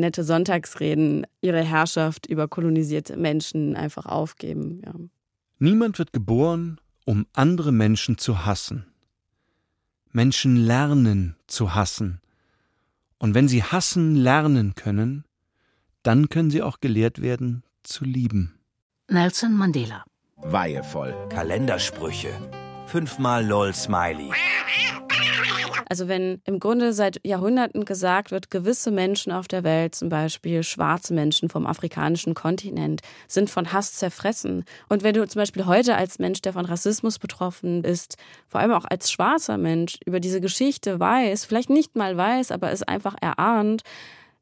[0.00, 4.82] nette Sonntagsreden ihre Herrschaft über kolonisierte Menschen einfach aufgeben.
[4.84, 4.94] Ja.
[5.58, 8.86] Niemand wird geboren, um andere Menschen zu hassen.
[10.12, 12.20] Menschen lernen zu hassen.
[13.18, 15.24] Und wenn sie hassen lernen können,
[16.02, 18.58] dann können sie auch gelehrt werden zu lieben.
[19.08, 20.04] Nelson Mandela.
[20.36, 21.14] Weihevoll.
[21.28, 22.30] Kalendersprüche.
[22.86, 24.30] Fünfmal LOL Smiley.
[25.90, 30.62] Also wenn im Grunde seit Jahrhunderten gesagt wird, gewisse Menschen auf der Welt, zum Beispiel
[30.62, 34.64] schwarze Menschen vom afrikanischen Kontinent, sind von Hass zerfressen.
[34.88, 38.70] Und wenn du zum Beispiel heute als Mensch, der von Rassismus betroffen ist, vor allem
[38.70, 43.16] auch als schwarzer Mensch, über diese Geschichte weiß, vielleicht nicht mal weiß, aber es einfach
[43.20, 43.82] erahnt,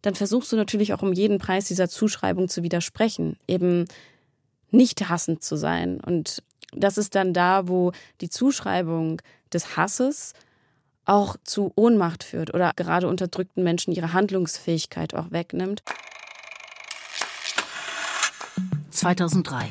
[0.03, 3.39] dann versuchst du natürlich auch um jeden Preis dieser Zuschreibung zu widersprechen.
[3.49, 3.87] Eben
[4.71, 5.99] nicht hassend zu sein.
[6.01, 6.43] Und
[6.73, 10.35] das ist dann da, wo die Zuschreibung des Hasses
[11.09, 15.83] auch zu Ohnmacht führt oder gerade unterdrückten Menschen ihre Handlungsfähigkeit auch wegnimmt.
[18.91, 19.69] 2003.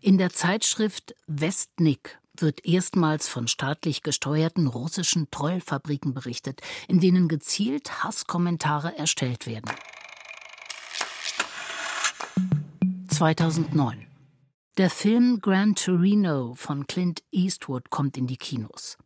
[0.00, 8.04] In der Zeitschrift Westnik wird erstmals von staatlich gesteuerten russischen Trollfabriken berichtet, in denen gezielt
[8.04, 9.70] Hasskommentare erstellt werden.
[13.08, 14.06] 2009.
[14.76, 18.98] Der Film Gran Torino von Clint Eastwood kommt in die Kinos.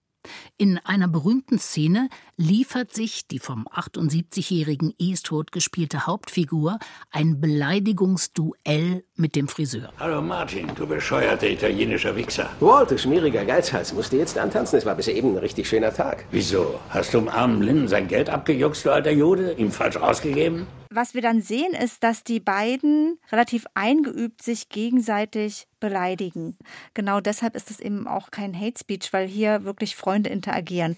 [0.56, 6.78] In einer berühmten Szene liefert sich die vom 78-jährigen Eastwood gespielte Hauptfigur
[7.10, 9.92] ein Beleidigungsduell mit dem Friseur.
[9.98, 12.50] Hallo Martin, du bescheuerter italienischer Wichser.
[12.60, 14.78] Walt, du schmieriger Geizhals, musst du jetzt antanzen?
[14.78, 16.24] Es war bis eben ein richtig schöner Tag.
[16.32, 16.80] Wieso?
[16.90, 19.52] Hast du dem armen Linden sein Geld abgejuckst, du alter Jude?
[19.52, 20.66] Ihm falsch rausgegeben?
[20.90, 26.56] Was wir dann sehen, ist, dass die beiden relativ eingeübt sich gegenseitig beleidigen.
[26.94, 30.96] Genau deshalb ist es eben auch kein Hate Speech, weil hier wirklich Freunde interagieren.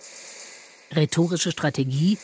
[0.94, 2.18] Rhetorische Strategie,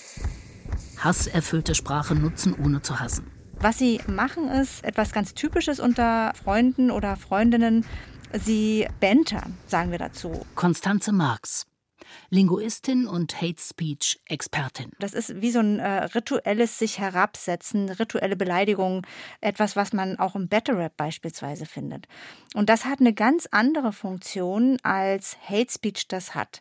[0.99, 3.31] hasserfüllte Sprache nutzen, ohne zu hassen.
[3.59, 7.87] Was sie machen, ist etwas ganz Typisches unter Freunden oder Freundinnen.
[8.33, 10.45] Sie bantern, sagen wir dazu.
[10.55, 11.67] Konstanze Marx,
[12.31, 14.91] Linguistin und Hate Speech Expertin.
[14.99, 19.07] Das ist wie so ein äh, rituelles sich herabsetzen, rituelle Beleidigung,
[19.41, 22.07] etwas, was man auch im Battle Rap beispielsweise findet.
[22.55, 26.61] Und das hat eine ganz andere Funktion als Hate Speech das hat.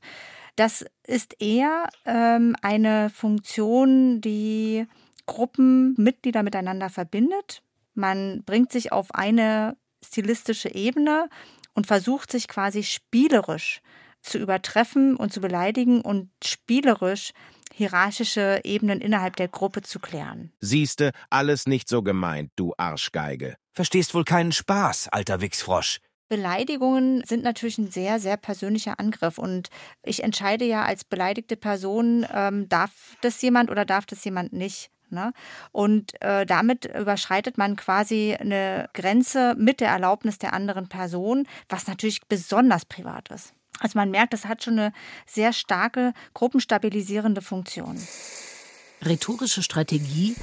[0.55, 4.87] Das ist eher ähm, eine Funktion, die
[5.25, 7.61] Gruppenmitglieder miteinander verbindet.
[7.93, 11.29] Man bringt sich auf eine stilistische Ebene
[11.73, 13.81] und versucht sich quasi spielerisch
[14.26, 17.32] zu übertreffen und zu beleidigen und spielerisch
[17.73, 20.51] hierarchische Ebenen innerhalb der Gruppe zu klären.
[20.59, 23.55] Siehste, alles nicht so gemeint, du Arschgeige.
[23.73, 25.99] Verstehst wohl keinen Spaß, alter Wichsfrosch.
[26.28, 29.38] Beleidigungen sind natürlich ein sehr, sehr persönlicher Angriff.
[29.38, 29.69] Und
[30.03, 34.89] ich entscheide ja als beleidigte Person, ähm, darf das jemand oder darf das jemand nicht.
[35.09, 35.34] Ne?
[35.71, 41.88] Und äh, damit überschreitet man quasi eine Grenze mit der Erlaubnis der anderen Person, was
[41.88, 43.53] natürlich besonders privat ist.
[43.80, 44.93] Also man merkt, das hat schon eine
[45.26, 47.99] sehr starke gruppenstabilisierende Funktion.
[49.03, 50.36] Rhetorische Strategie,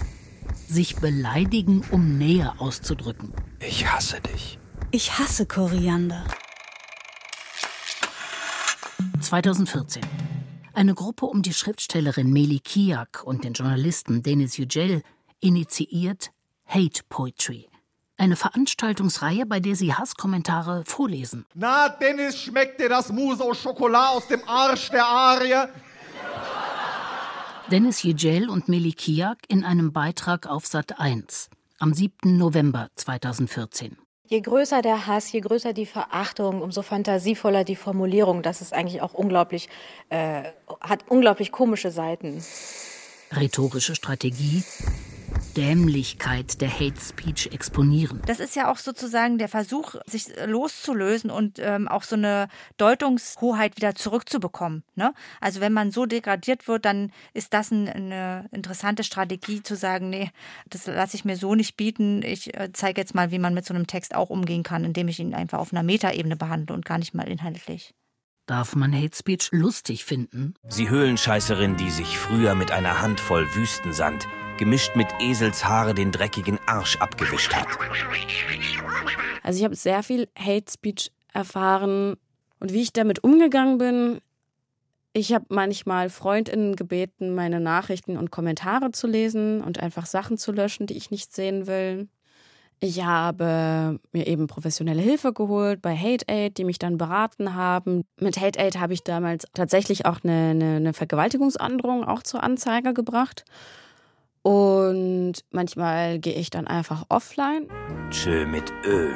[0.68, 3.32] sich beleidigen, um Nähe auszudrücken.
[3.60, 4.58] Ich hasse dich.
[4.90, 6.24] Ich hasse Koriander.
[9.20, 10.02] 2014.
[10.74, 15.02] Eine Gruppe um die Schriftstellerin Meli Kiak und den Journalisten Denis Yücel
[15.40, 16.32] initiiert
[16.66, 17.68] Hate Poetry.
[18.22, 21.44] Eine Veranstaltungsreihe, bei der sie Hasskommentare vorlesen.
[21.54, 25.66] Na, Dennis, schmeckt dir das Mousse au Chocolat aus dem Arsch der Arie?
[27.72, 31.50] Dennis Yücel und Meli Kiak in einem Beitrag auf Sat 1
[31.80, 32.38] am 7.
[32.38, 33.98] November 2014.
[34.28, 38.42] Je größer der Hass, je größer die Verachtung, umso fantasievoller die Formulierung.
[38.42, 39.68] Das ist eigentlich auch unglaublich,
[40.10, 40.44] äh,
[40.80, 42.40] hat unglaublich komische Seiten.
[43.32, 44.62] Rhetorische Strategie,
[45.56, 48.22] Dämlichkeit der Hate Speech exponieren.
[48.26, 53.76] Das ist ja auch sozusagen der Versuch, sich loszulösen und ähm, auch so eine Deutungshoheit
[53.76, 54.84] wieder zurückzubekommen.
[54.94, 55.12] Ne?
[55.40, 60.10] Also wenn man so degradiert wird, dann ist das ein, eine interessante Strategie zu sagen,
[60.10, 60.30] nee,
[60.68, 62.22] das lasse ich mir so nicht bieten.
[62.22, 65.08] Ich äh, zeige jetzt mal, wie man mit so einem Text auch umgehen kann, indem
[65.08, 67.94] ich ihn einfach auf einer Metaebene behandle und gar nicht mal inhaltlich.
[68.46, 70.54] Darf man Hate Speech lustig finden?
[70.68, 74.26] Sie Höhlenscheißerin, die sich früher mit einer Handvoll Wüstensand
[74.62, 77.66] gemischt mit Eselshaare den dreckigen Arsch abgewischt hat.
[79.42, 82.14] Also ich habe sehr viel Hate Speech erfahren
[82.60, 84.20] und wie ich damit umgegangen bin.
[85.14, 90.52] Ich habe manchmal Freundinnen gebeten, meine Nachrichten und Kommentare zu lesen und einfach Sachen zu
[90.52, 92.06] löschen, die ich nicht sehen will.
[92.78, 98.04] Ich habe mir eben professionelle Hilfe geholt bei Hate Aid, die mich dann beraten haben.
[98.20, 102.94] Mit Hate Aid habe ich damals tatsächlich auch eine, eine, eine Vergewaltigungsandrohung auch zur Anzeige
[102.94, 103.44] gebracht.
[104.42, 107.68] Und manchmal gehe ich dann einfach offline.
[108.10, 109.12] Tschö mit Ö.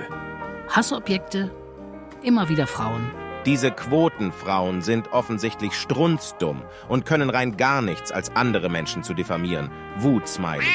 [0.68, 1.50] Hassobjekte,
[2.22, 3.10] immer wieder Frauen.
[3.44, 9.70] Diese Quotenfrauen sind offensichtlich strunzdumm und können rein gar nichts, als andere Menschen zu diffamieren.
[9.98, 10.66] Wutsmiley.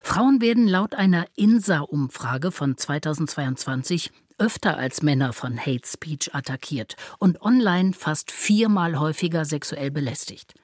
[0.00, 7.40] Frauen werden laut einer INSA-Umfrage von 2022 öfter als Männer von Hate Speech attackiert und
[7.40, 10.54] online fast viermal häufiger sexuell belästigt.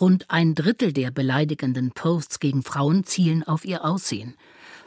[0.00, 4.36] Rund ein Drittel der beleidigenden Posts gegen Frauen zielen auf ihr Aussehen.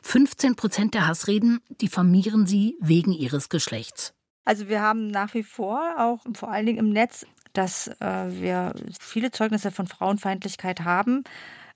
[0.01, 4.13] 15 Prozent der Hassreden diffamieren sie wegen ihres Geschlechts.
[4.45, 8.73] Also wir haben nach wie vor auch vor allen Dingen im Netz, dass äh, wir
[8.99, 11.23] viele Zeugnisse von Frauenfeindlichkeit haben.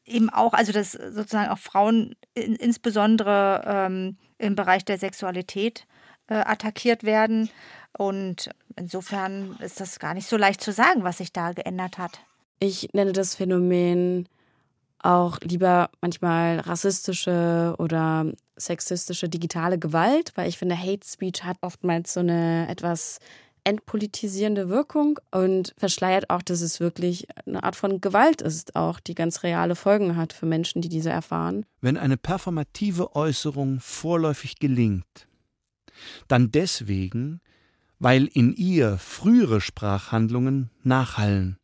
[0.05, 5.85] Eben auch, also dass sozusagen auch Frauen in, insbesondere ähm, im Bereich der Sexualität
[6.27, 7.49] äh, attackiert werden.
[7.97, 12.19] Und insofern ist das gar nicht so leicht zu sagen, was sich da geändert hat.
[12.63, 14.29] Ich nenne das Phänomen
[14.99, 22.13] auch lieber manchmal rassistische oder sexistische digitale Gewalt, weil ich finde, Hate Speech hat oftmals
[22.13, 23.19] so eine etwas
[23.65, 29.13] entpolitisierende Wirkung und verschleiert auch, dass es wirklich eine Art von Gewalt ist, auch die
[29.13, 31.65] ganz reale Folgen hat für Menschen, die diese erfahren.
[31.81, 35.27] Wenn eine performative Äußerung vorläufig gelingt,
[36.29, 37.41] dann deswegen,
[37.99, 41.57] weil in ihr frühere Sprachhandlungen nachhallen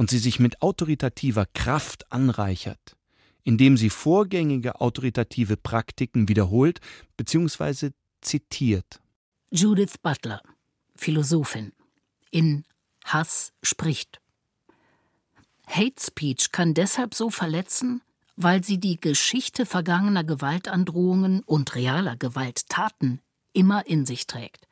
[0.00, 2.96] und sie sich mit autoritativer Kraft anreichert,
[3.42, 6.80] indem sie vorgängige autoritative Praktiken wiederholt
[7.18, 7.90] bzw.
[8.22, 8.98] zitiert.
[9.50, 10.40] Judith Butler,
[10.96, 11.72] Philosophin,
[12.30, 12.64] in
[13.04, 14.22] Hass spricht.
[15.66, 18.00] Hate Speech kann deshalb so verletzen,
[18.36, 23.20] weil sie die Geschichte vergangener Gewaltandrohungen und realer Gewalttaten
[23.52, 24.66] immer in sich trägt.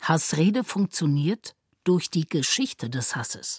[0.00, 3.58] Hassrede funktioniert durch die Geschichte des Hasses.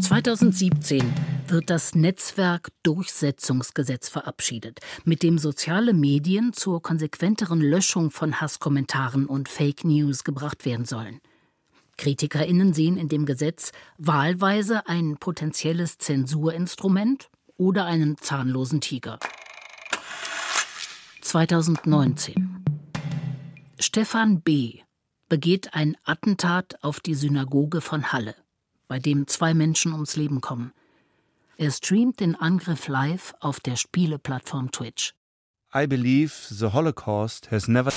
[0.00, 1.02] 2017
[1.46, 9.84] wird das Netzwerk-Durchsetzungsgesetz verabschiedet, mit dem soziale Medien zur konsequenteren Löschung von Hasskommentaren und Fake
[9.84, 11.20] News gebracht werden sollen.
[11.96, 19.20] KritikerInnen sehen in dem Gesetz wahlweise ein potenzielles Zensurinstrument oder einen zahnlosen Tiger.
[21.20, 22.64] 2019
[23.78, 24.80] Stefan B.
[25.28, 28.34] begeht ein Attentat auf die Synagoge von Halle
[28.94, 30.72] bei dem zwei Menschen ums Leben kommen.
[31.56, 35.16] Er streamt den Angriff live auf der Spieleplattform Twitch.
[35.74, 37.92] I believe the Holocaust has never.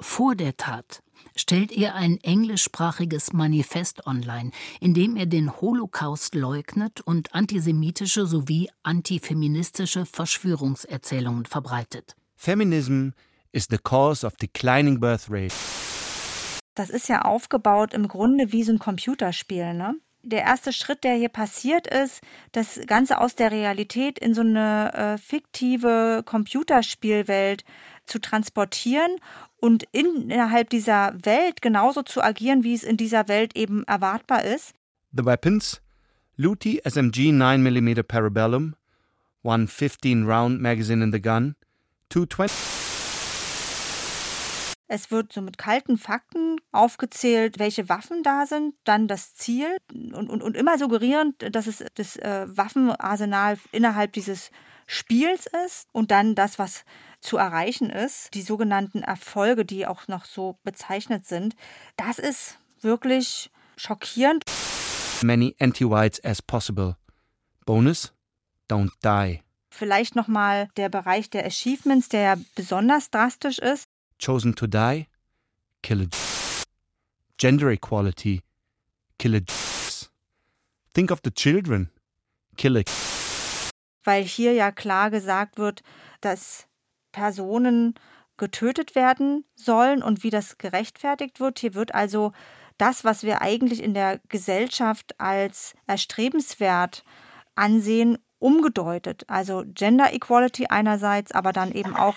[0.00, 1.00] Vor der Tat
[1.36, 4.50] stellt er ein englischsprachiges Manifest online,
[4.80, 12.16] in dem er den Holocaust leugnet und antisemitische sowie antifeministische Verschwörungserzählungen verbreitet.
[12.34, 13.10] Feminism
[13.52, 15.54] is the cause of declining birth rate.
[16.74, 19.94] Das ist ja aufgebaut im Grunde wie so ein Computerspiel, ne?
[20.24, 22.20] Der erste Schritt, der hier passiert ist,
[22.52, 27.64] das Ganze aus der Realität in so eine äh, fiktive Computerspielwelt
[28.06, 29.16] zu transportieren
[29.56, 34.74] und innerhalb dieser Welt genauso zu agieren, wie es in dieser Welt eben erwartbar ist.
[35.12, 35.82] The weapons
[36.36, 38.74] Luti SMG 9mm Parabellum,
[39.42, 41.56] one 15 round magazine in the gun,
[42.08, 42.81] two 20
[44.92, 50.28] es wird so mit kalten Fakten aufgezählt, welche Waffen da sind, dann das Ziel und,
[50.28, 54.50] und, und immer suggerierend, dass es das äh, Waffenarsenal innerhalb dieses
[54.86, 56.84] Spiels ist und dann das, was
[57.20, 61.56] zu erreichen ist, die sogenannten Erfolge, die auch noch so bezeichnet sind.
[61.96, 64.44] Das ist wirklich schockierend.
[65.22, 66.96] Many anti-whites as possible.
[67.64, 68.12] Bonus,
[68.70, 69.40] don't die.
[69.70, 73.88] Vielleicht nochmal der Bereich der Achievements, der ja besonders drastisch ist
[74.22, 75.08] chosen to die,
[75.82, 76.06] kill a
[77.38, 78.42] gender equality,
[79.18, 79.40] kill a
[80.94, 81.90] think of the children,
[82.56, 82.82] kill a
[84.04, 85.82] weil hier ja klar gesagt wird,
[86.20, 86.66] dass
[87.12, 87.94] Personen
[88.36, 91.60] getötet werden sollen und wie das gerechtfertigt wird.
[91.60, 92.32] Hier wird also
[92.78, 97.04] das, was wir eigentlich in der Gesellschaft als erstrebenswert
[97.54, 99.24] ansehen, umgedeutet.
[99.28, 102.16] Also Gender Equality einerseits, aber dann eben auch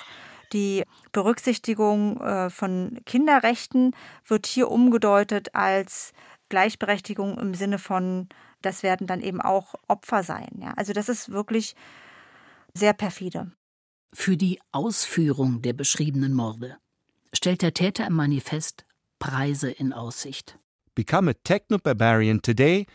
[0.54, 6.14] die Berücksichtigung äh, von Kinderrechten wird hier umgedeutet als
[6.50, 8.30] Gleichberechtigung im Sinne von,
[8.62, 10.50] das werden dann eben auch Opfer sein.
[10.62, 10.74] Ja?
[10.76, 11.76] Also das ist wirklich
[12.74, 13.52] sehr perfide.
[14.14, 16.78] Für die Ausführung der beschriebenen Morde
[17.34, 18.86] stellt der Täter im Manifest
[19.20, 20.58] Preise in Aussicht.
[20.94, 22.86] Become a techno-barbarian today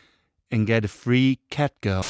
[0.51, 2.05] and get a free catgirl.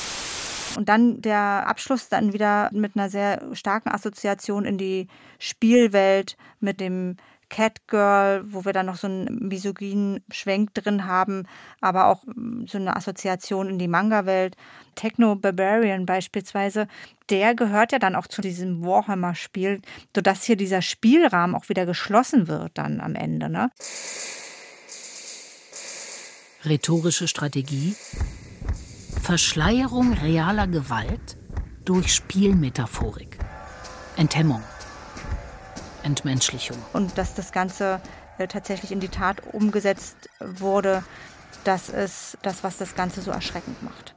[0.77, 5.09] Und dann der Abschluss dann wieder mit einer sehr starken Assoziation in die
[5.39, 7.17] Spielwelt mit dem
[7.51, 11.47] Catgirl, wo wir dann noch so einen misogynen Schwenk drin haben,
[11.81, 14.57] aber auch mm, so eine Assoziation in die Manga-Welt.
[14.95, 16.87] Techno Barbarian beispielsweise,
[17.29, 19.83] der gehört ja dann auch zu diesem Warhammer-Spiel,
[20.15, 23.51] sodass hier dieser Spielrahmen auch wieder geschlossen wird dann am Ende.
[23.51, 23.71] Ne?
[26.65, 27.97] Rhetorische Strategie
[29.31, 31.37] Verschleierung realer Gewalt
[31.85, 33.39] durch Spielmetaphorik.
[34.17, 34.61] Enthemmung.
[36.03, 36.77] Entmenschlichung.
[36.93, 38.01] Und dass das Ganze
[38.39, 41.05] äh, tatsächlich in die Tat umgesetzt wurde,
[41.63, 44.17] das ist das, was das Ganze so erschreckend macht.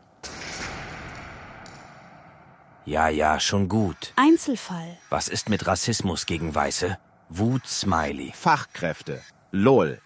[2.86, 4.14] Ja, ja, schon gut.
[4.16, 4.98] Einzelfall.
[5.12, 6.98] Was ist mit Rassismus gegen Weiße?
[7.30, 8.34] Wut, Smiley.
[8.34, 9.22] Fachkräfte.
[9.52, 10.02] LOL.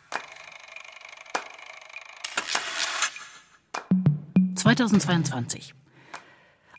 [4.68, 5.74] 2022.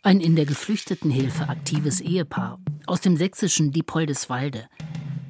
[0.02, 4.68] Ein in der Geflüchtetenhilfe aktives Ehepaar Aus dem sächsischen Diepoldeswalde.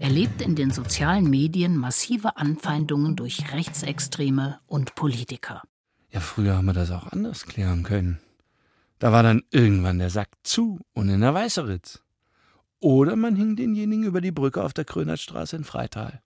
[0.00, 5.62] erlebt in den sozialen Medien massive Anfeindungen durch Rechtsextreme und Politiker.
[6.10, 8.18] Ja, früher haben wir das auch anders klären können.
[8.98, 12.02] Da war dann irgendwann der Sack zu und in der Weißeritz.
[12.80, 16.22] Oder man hing denjenigen über die Brücke auf der Krönertstraße in Freital.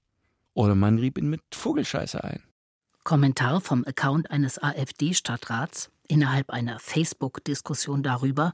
[0.55, 2.43] Oder man rieb ihn mit Vogelscheiße ein.
[3.05, 8.53] Kommentar vom Account eines AfD-Stadtrats innerhalb einer Facebook-Diskussion darüber,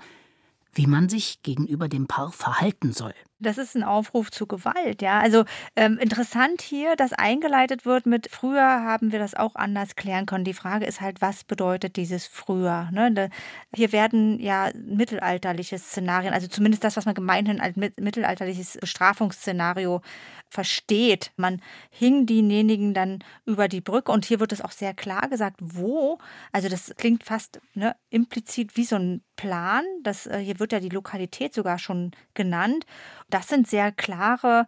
[0.72, 3.14] wie man sich gegenüber dem Paar verhalten soll.
[3.40, 5.20] Das ist ein Aufruf zu Gewalt, ja.
[5.20, 5.44] Also
[5.76, 10.44] ähm, interessant hier, dass eingeleitet wird mit früher haben wir das auch anders klären können.
[10.44, 12.88] Die Frage ist halt, was bedeutet dieses früher?
[12.90, 13.30] Ne?
[13.72, 20.02] Hier werden ja mittelalterliche Szenarien, also zumindest das, was man gemeinhin als mittelalterliches Bestrafungsszenario
[20.48, 21.30] versteht.
[21.36, 21.60] Man
[21.90, 26.18] hing denjenigen dann über die Brücke und hier wird es auch sehr klar gesagt, wo.
[26.52, 29.84] Also das klingt fast ne, implizit wie so ein Plan.
[30.02, 32.86] Das, äh, hier wird ja die Lokalität sogar schon genannt.
[33.30, 34.66] Das sind sehr klare,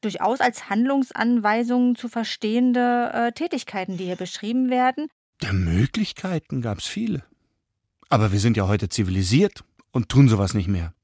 [0.00, 5.08] durchaus als Handlungsanweisungen zu verstehende äh, Tätigkeiten, die hier beschrieben werden.
[5.42, 7.22] Der Möglichkeiten gab es viele.
[8.08, 10.94] Aber wir sind ja heute zivilisiert und tun sowas nicht mehr.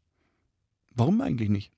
[0.94, 1.72] Warum eigentlich nicht?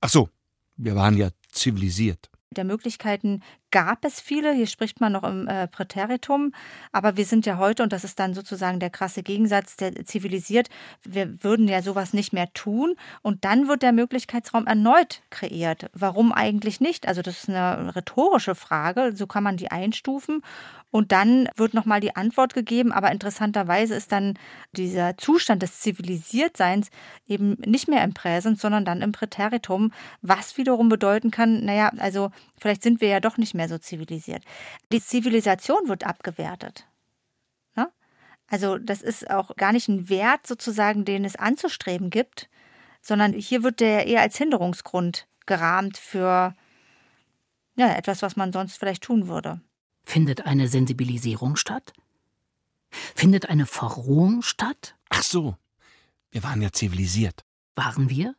[0.00, 0.28] Ach so,
[0.76, 3.42] wir waren ja zivilisiert der Möglichkeiten
[3.72, 4.52] gab es viele.
[4.52, 6.52] Hier spricht man noch im äh, Präteritum.
[6.92, 10.68] Aber wir sind ja heute, und das ist dann sozusagen der krasse Gegensatz, der zivilisiert,
[11.02, 12.94] wir würden ja sowas nicht mehr tun.
[13.22, 15.90] Und dann wird der Möglichkeitsraum erneut kreiert.
[15.92, 17.08] Warum eigentlich nicht?
[17.08, 19.12] Also das ist eine rhetorische Frage.
[19.16, 20.42] So kann man die einstufen.
[20.92, 22.92] Und dann wird nochmal die Antwort gegeben.
[22.92, 24.38] Aber interessanterweise ist dann
[24.72, 26.90] dieser Zustand des Zivilisiertseins
[27.26, 32.30] eben nicht mehr im Präsens, sondern dann im Präteritum, was wiederum bedeuten kann, naja, also
[32.58, 34.44] vielleicht sind wir ja doch nicht mehr so zivilisiert.
[34.92, 36.86] Die Zivilisation wird abgewertet.
[37.76, 37.90] Ne?
[38.48, 42.48] Also das ist auch gar nicht ein Wert sozusagen, den es anzustreben gibt,
[43.00, 46.54] sondern hier wird der eher als Hinderungsgrund gerahmt für
[47.74, 49.60] ja, etwas, was man sonst vielleicht tun würde.
[50.04, 51.92] Findet eine Sensibilisierung statt?
[52.90, 54.96] Findet eine Verrohung statt?
[55.08, 55.56] Ach so,
[56.30, 57.44] wir waren ja zivilisiert.
[57.74, 58.34] Waren wir?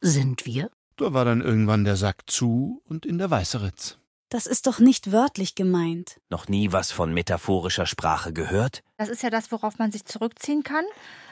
[0.00, 0.70] Sind wir?
[0.96, 3.98] Da war dann irgendwann der Sack zu und in der Weißeritz.
[4.36, 6.20] Das ist doch nicht wörtlich gemeint.
[6.28, 8.82] Noch nie was von metaphorischer Sprache gehört?
[8.98, 10.84] Das ist ja das, worauf man sich zurückziehen kann.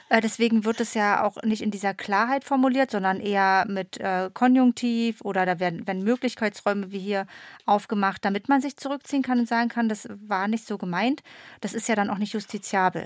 [0.09, 4.31] Äh, deswegen wird es ja auch nicht in dieser Klarheit formuliert, sondern eher mit äh,
[4.33, 7.27] Konjunktiv oder da werden, werden Möglichkeitsräume wie hier
[7.67, 11.21] aufgemacht, damit man sich zurückziehen kann und sagen kann, das war nicht so gemeint.
[11.61, 13.05] Das ist ja dann auch nicht justiziabel.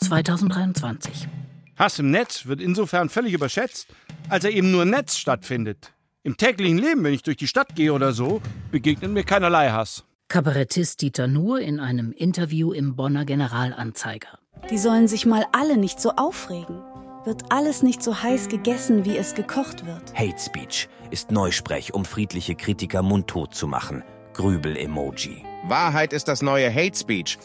[0.00, 1.28] 2023.
[1.76, 3.88] Hass im Netz wird insofern völlig überschätzt,
[4.30, 5.92] als er eben nur im Netz stattfindet.
[6.24, 8.42] Im täglichen Leben, wenn ich durch die Stadt gehe oder so,
[8.72, 10.04] begegnet mir keinerlei Hass.
[10.28, 14.38] Kabarettist Dieter Nuhr in einem Interview im Bonner Generalanzeiger.
[14.68, 16.82] Die sollen sich mal alle nicht so aufregen.
[17.24, 20.12] Wird alles nicht so heiß gegessen, wie es gekocht wird.
[20.14, 24.02] Hate Speech ist Neusprech, um friedliche Kritiker mundtot zu machen.
[24.34, 25.44] Grübel-Emoji.
[25.68, 27.38] Wahrheit ist das neue Hate Speech.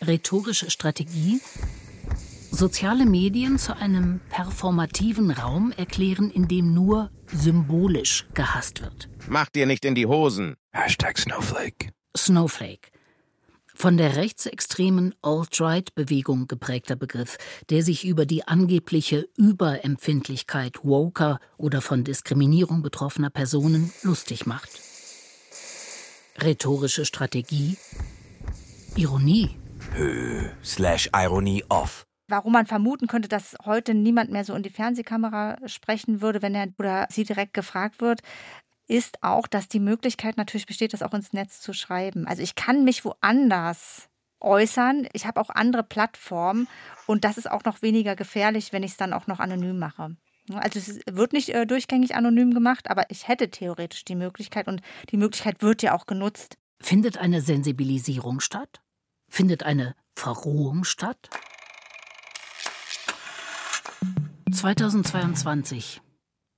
[0.00, 1.40] Rhetorische Strategie.
[2.54, 9.08] Soziale Medien zu einem performativen Raum erklären, in dem nur symbolisch gehasst wird.
[9.26, 10.56] Mach dir nicht in die Hosen.
[10.70, 11.88] Hashtag Snowflake.
[12.14, 12.90] Snowflake.
[13.74, 17.38] Von der rechtsextremen Alt-Right-Bewegung geprägter Begriff,
[17.70, 24.68] der sich über die angebliche Überempfindlichkeit woker oder von Diskriminierung betroffener Personen lustig macht.
[26.38, 27.78] Rhetorische Strategie.
[28.94, 29.56] Ironie.
[29.94, 34.70] Hö, slash Ironie off warum man vermuten könnte, dass heute niemand mehr so in die
[34.70, 38.22] Fernsehkamera sprechen würde, wenn er oder sie direkt gefragt wird,
[38.88, 42.26] ist auch, dass die Möglichkeit natürlich besteht, das auch ins Netz zu schreiben.
[42.26, 44.08] Also ich kann mich woanders
[44.40, 45.06] äußern.
[45.12, 46.68] Ich habe auch andere Plattformen
[47.06, 50.16] und das ist auch noch weniger gefährlich, wenn ich es dann auch noch anonym mache.
[50.54, 54.80] Also es wird nicht äh, durchgängig anonym gemacht, aber ich hätte theoretisch die Möglichkeit und
[55.10, 56.56] die Möglichkeit wird ja auch genutzt.
[56.80, 58.80] Findet eine Sensibilisierung statt?
[59.28, 61.28] Findet eine Verrohung statt?
[64.52, 66.02] 2022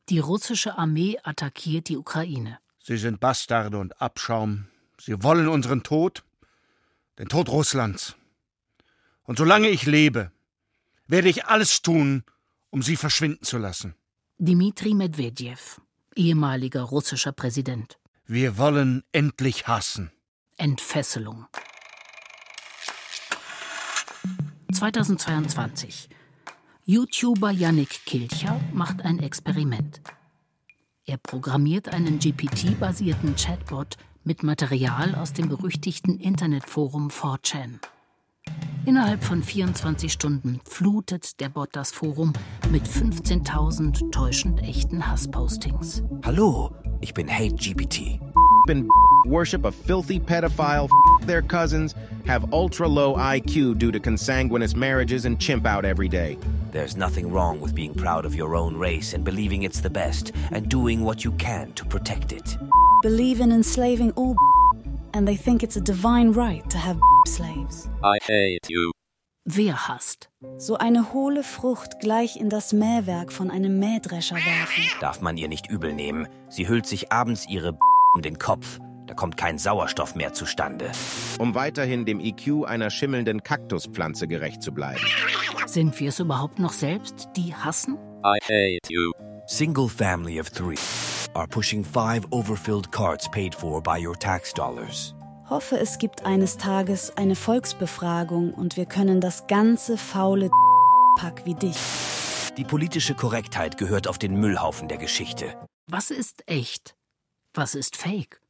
[0.09, 2.59] die russische Armee attackiert die Ukraine.
[2.83, 4.67] Sie sind Bastarde und Abschaum.
[5.01, 6.25] Sie wollen unseren Tod,
[7.19, 8.17] den Tod Russlands.
[9.23, 10.31] Und solange ich lebe,
[11.07, 12.25] werde ich alles tun,
[12.71, 13.95] um sie verschwinden zu lassen.
[14.39, 15.81] Dmitri Medvedev,
[16.17, 17.99] ehemaliger russischer Präsident.
[18.27, 20.11] Wir wollen endlich hassen.
[20.59, 21.47] Entfesselung.
[24.73, 26.11] 2022
[26.87, 30.03] YouTuber Yannick Kilcher macht ein Experiment.
[31.07, 37.79] Er programmiert einen GPT-basierten Chatbot mit Material aus dem berüchtigten Internetforum 4chan.
[38.85, 42.35] Innerhalb von 24 Stunden flutet der Bot das Forum
[42.71, 46.03] mit 15.000 täuschend echten Hasspostings.
[46.23, 46.71] Hallo,
[47.01, 48.21] ich bin HateGPT.
[48.69, 48.89] And
[49.27, 50.89] worship a filthy pedophile,
[51.23, 51.95] their cousins,
[52.27, 56.39] have ultra low IQ due to consanguineous marriages, and chimp out every day.
[56.73, 60.33] There's nothing wrong with being proud of your own race and believing it's the best
[60.51, 62.57] and doing what you can to protect it.
[63.03, 64.37] Believe in enslaving all
[65.15, 67.89] and they think it's a divine right to have slaves.
[68.03, 68.93] I hate you.
[69.47, 70.31] Wer hasst?
[70.57, 74.85] So eine hohle Frucht gleich in das Mähwerk von einem Mähdrescher werfen.
[75.01, 76.29] Darf man ihr nicht übel nehmen.
[76.49, 77.79] Sie hüllt sich abends ihre
[78.15, 78.79] um den Kopf.
[79.07, 80.91] Da kommt kein Sauerstoff mehr zustande.
[81.39, 85.05] Um weiterhin dem IQ einer schimmelnden Kaktuspflanze gerecht zu bleiben.
[85.67, 87.99] Sind wir es überhaupt noch selbst, die hassen?
[88.25, 89.13] I hate you.
[89.47, 90.79] Single family of three
[91.35, 95.15] are pushing five overfilled carts paid for by your tax dollars.
[95.51, 100.51] Hoffe, es gibt eines Tages eine Volksbefragung und wir können das ganze faule
[101.19, 101.77] Pack wie dich.
[102.57, 105.55] Die politische Korrektheit gehört auf den Müllhaufen der Geschichte.
[105.87, 106.95] Was ist echt?
[107.55, 108.41] Was ist fake?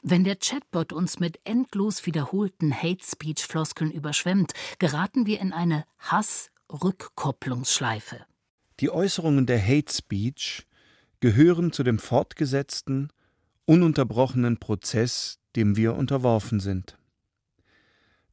[0.00, 8.24] Wenn der Chatbot uns mit endlos wiederholten Hate-Speech-Floskeln überschwemmt, geraten wir in eine Hass-Rückkopplungsschleife.
[8.78, 10.68] Die Äußerungen der Hate Speech
[11.18, 13.10] gehören zu dem fortgesetzten,
[13.64, 16.96] ununterbrochenen Prozess, dem wir unterworfen sind.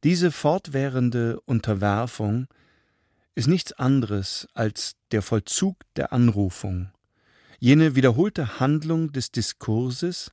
[0.04, 2.46] Diese fortwährende Unterwerfung
[3.34, 6.92] ist nichts anderes als der Vollzug der Anrufung,
[7.58, 10.32] jene wiederholte Handlung des Diskurses,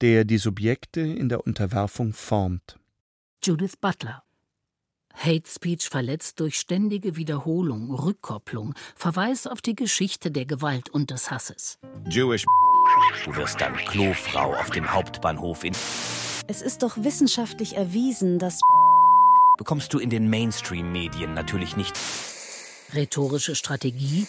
[0.00, 2.78] der die Subjekte in der Unterwerfung formt.
[3.42, 4.22] Judith Butler
[5.16, 11.30] Hate Speech verletzt durch ständige Wiederholung, Rückkopplung, Verweis auf die Geschichte der Gewalt und des
[11.30, 11.78] Hasses.
[12.08, 12.44] Jewish.
[13.24, 15.74] Du wirst dann Klofrau auf dem Hauptbahnhof in.
[16.46, 18.60] Es ist doch wissenschaftlich erwiesen, dass
[19.56, 21.98] Bekommst du in den Mainstream-Medien natürlich nicht.
[22.94, 24.26] Rhetorische Strategie,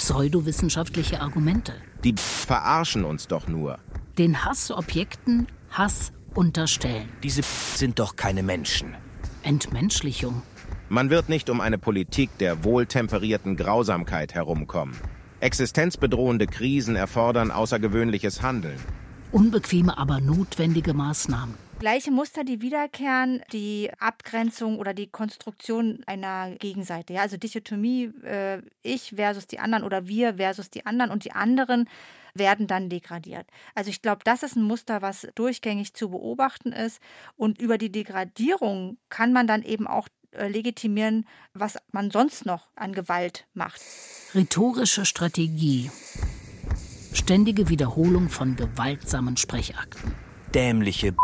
[0.00, 1.74] pseudowissenschaftliche Argumente.
[2.04, 3.78] Die verarschen uns doch nur.
[4.16, 7.10] Den Hassobjekten Hass unterstellen.
[7.22, 8.94] Diese sind doch keine Menschen.
[9.42, 10.40] Entmenschlichung.
[10.88, 14.96] Man wird nicht um eine Politik der wohltemperierten Grausamkeit herumkommen.
[15.40, 18.78] Existenzbedrohende Krisen erfordern außergewöhnliches Handeln.
[19.32, 21.54] Unbequeme, aber notwendige Maßnahmen.
[21.80, 27.14] Gleiche Muster, die wiederkehren, die Abgrenzung oder die Konstruktion einer Gegenseite.
[27.14, 31.32] Ja, also Dichotomie, äh, ich versus die anderen oder wir versus die anderen und die
[31.32, 31.88] anderen
[32.34, 33.46] werden dann degradiert.
[33.74, 37.00] Also ich glaube, das ist ein Muster, was durchgängig zu beobachten ist.
[37.36, 42.68] Und über die Degradierung kann man dann eben auch äh, legitimieren, was man sonst noch
[42.76, 43.80] an Gewalt macht.
[44.34, 45.90] Rhetorische Strategie.
[47.14, 50.14] Ständige Wiederholung von gewaltsamen Sprechakten.
[50.54, 51.14] Dämliche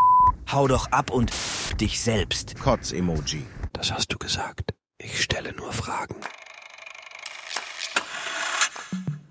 [0.51, 1.33] Hau doch ab und
[1.81, 2.59] dich selbst.
[2.61, 3.43] Kotz-Emoji.
[3.73, 4.75] Das hast du gesagt.
[4.99, 6.15] Ich stelle nur Fragen.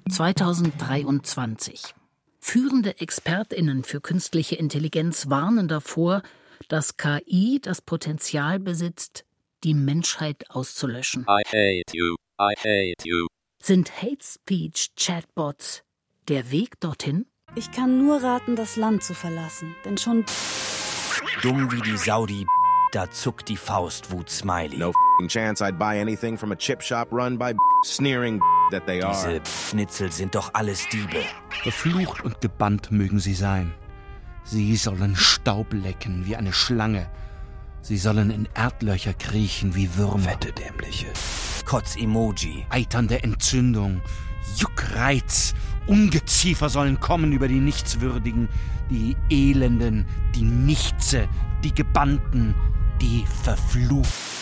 [0.09, 1.93] 2023.
[2.39, 6.21] Führende ExpertInnen für künstliche Intelligenz warnen davor,
[6.67, 9.25] dass KI das Potenzial besitzt,
[9.63, 11.23] die Menschheit auszulöschen.
[11.23, 12.15] I hate you.
[12.39, 13.27] I hate you.
[13.63, 15.83] Sind Hate Speech Chatbots
[16.27, 17.25] der Weg dorthin?
[17.55, 20.25] Ich kann nur raten, das Land zu verlassen, denn schon
[21.41, 22.47] Dumm wie die Saudi,
[22.91, 24.77] da zuckt die Faust Wut Smiley.
[24.77, 24.93] No
[25.27, 27.53] chance I'd buy anything from a chip shop run by
[27.83, 28.41] sneering
[28.71, 29.13] that they are.
[29.13, 31.23] Diese Schnitzel sind doch alles Diebe.
[31.63, 33.73] Verflucht und gebannt mögen sie sein.
[34.43, 37.09] Sie sollen Staub lecken wie eine Schlange.
[37.81, 40.19] Sie sollen in Erdlöcher kriechen wie Würmer.
[40.19, 41.07] Fette Dämliche.
[41.65, 42.65] Kotz-Emoji.
[42.69, 44.01] Eiternde Entzündung,
[44.57, 45.53] Juckreiz,
[45.87, 48.49] Ungeziefer sollen kommen über die Nichtswürdigen,
[48.89, 50.05] die Elenden,
[50.35, 51.27] die Nichtse,
[51.63, 52.55] die Gebannten,
[53.01, 54.35] die Verfluchten.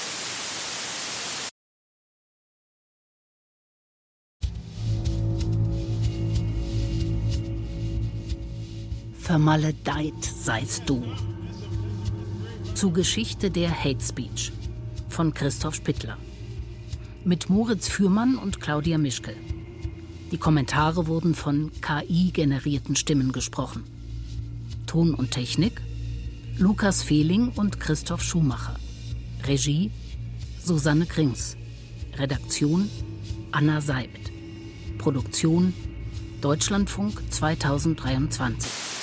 [9.24, 11.02] Vermaledeit seist du.
[12.76, 14.52] Zu Geschichte der Hate Speech
[15.10, 16.18] von Christoph Spittler.
[17.24, 19.34] Mit Moritz Fürmann und Claudia Mischke.
[20.34, 23.84] Die Kommentare wurden von KI-generierten Stimmen gesprochen.
[24.88, 25.80] Ton und Technik
[26.58, 28.74] Lukas Fehling und Christoph Schumacher.
[29.46, 29.92] Regie
[30.60, 31.56] Susanne Krings.
[32.18, 32.90] Redaktion
[33.52, 34.32] Anna Seibt.
[34.98, 35.72] Produktion
[36.42, 39.03] Deutschlandfunk 2023.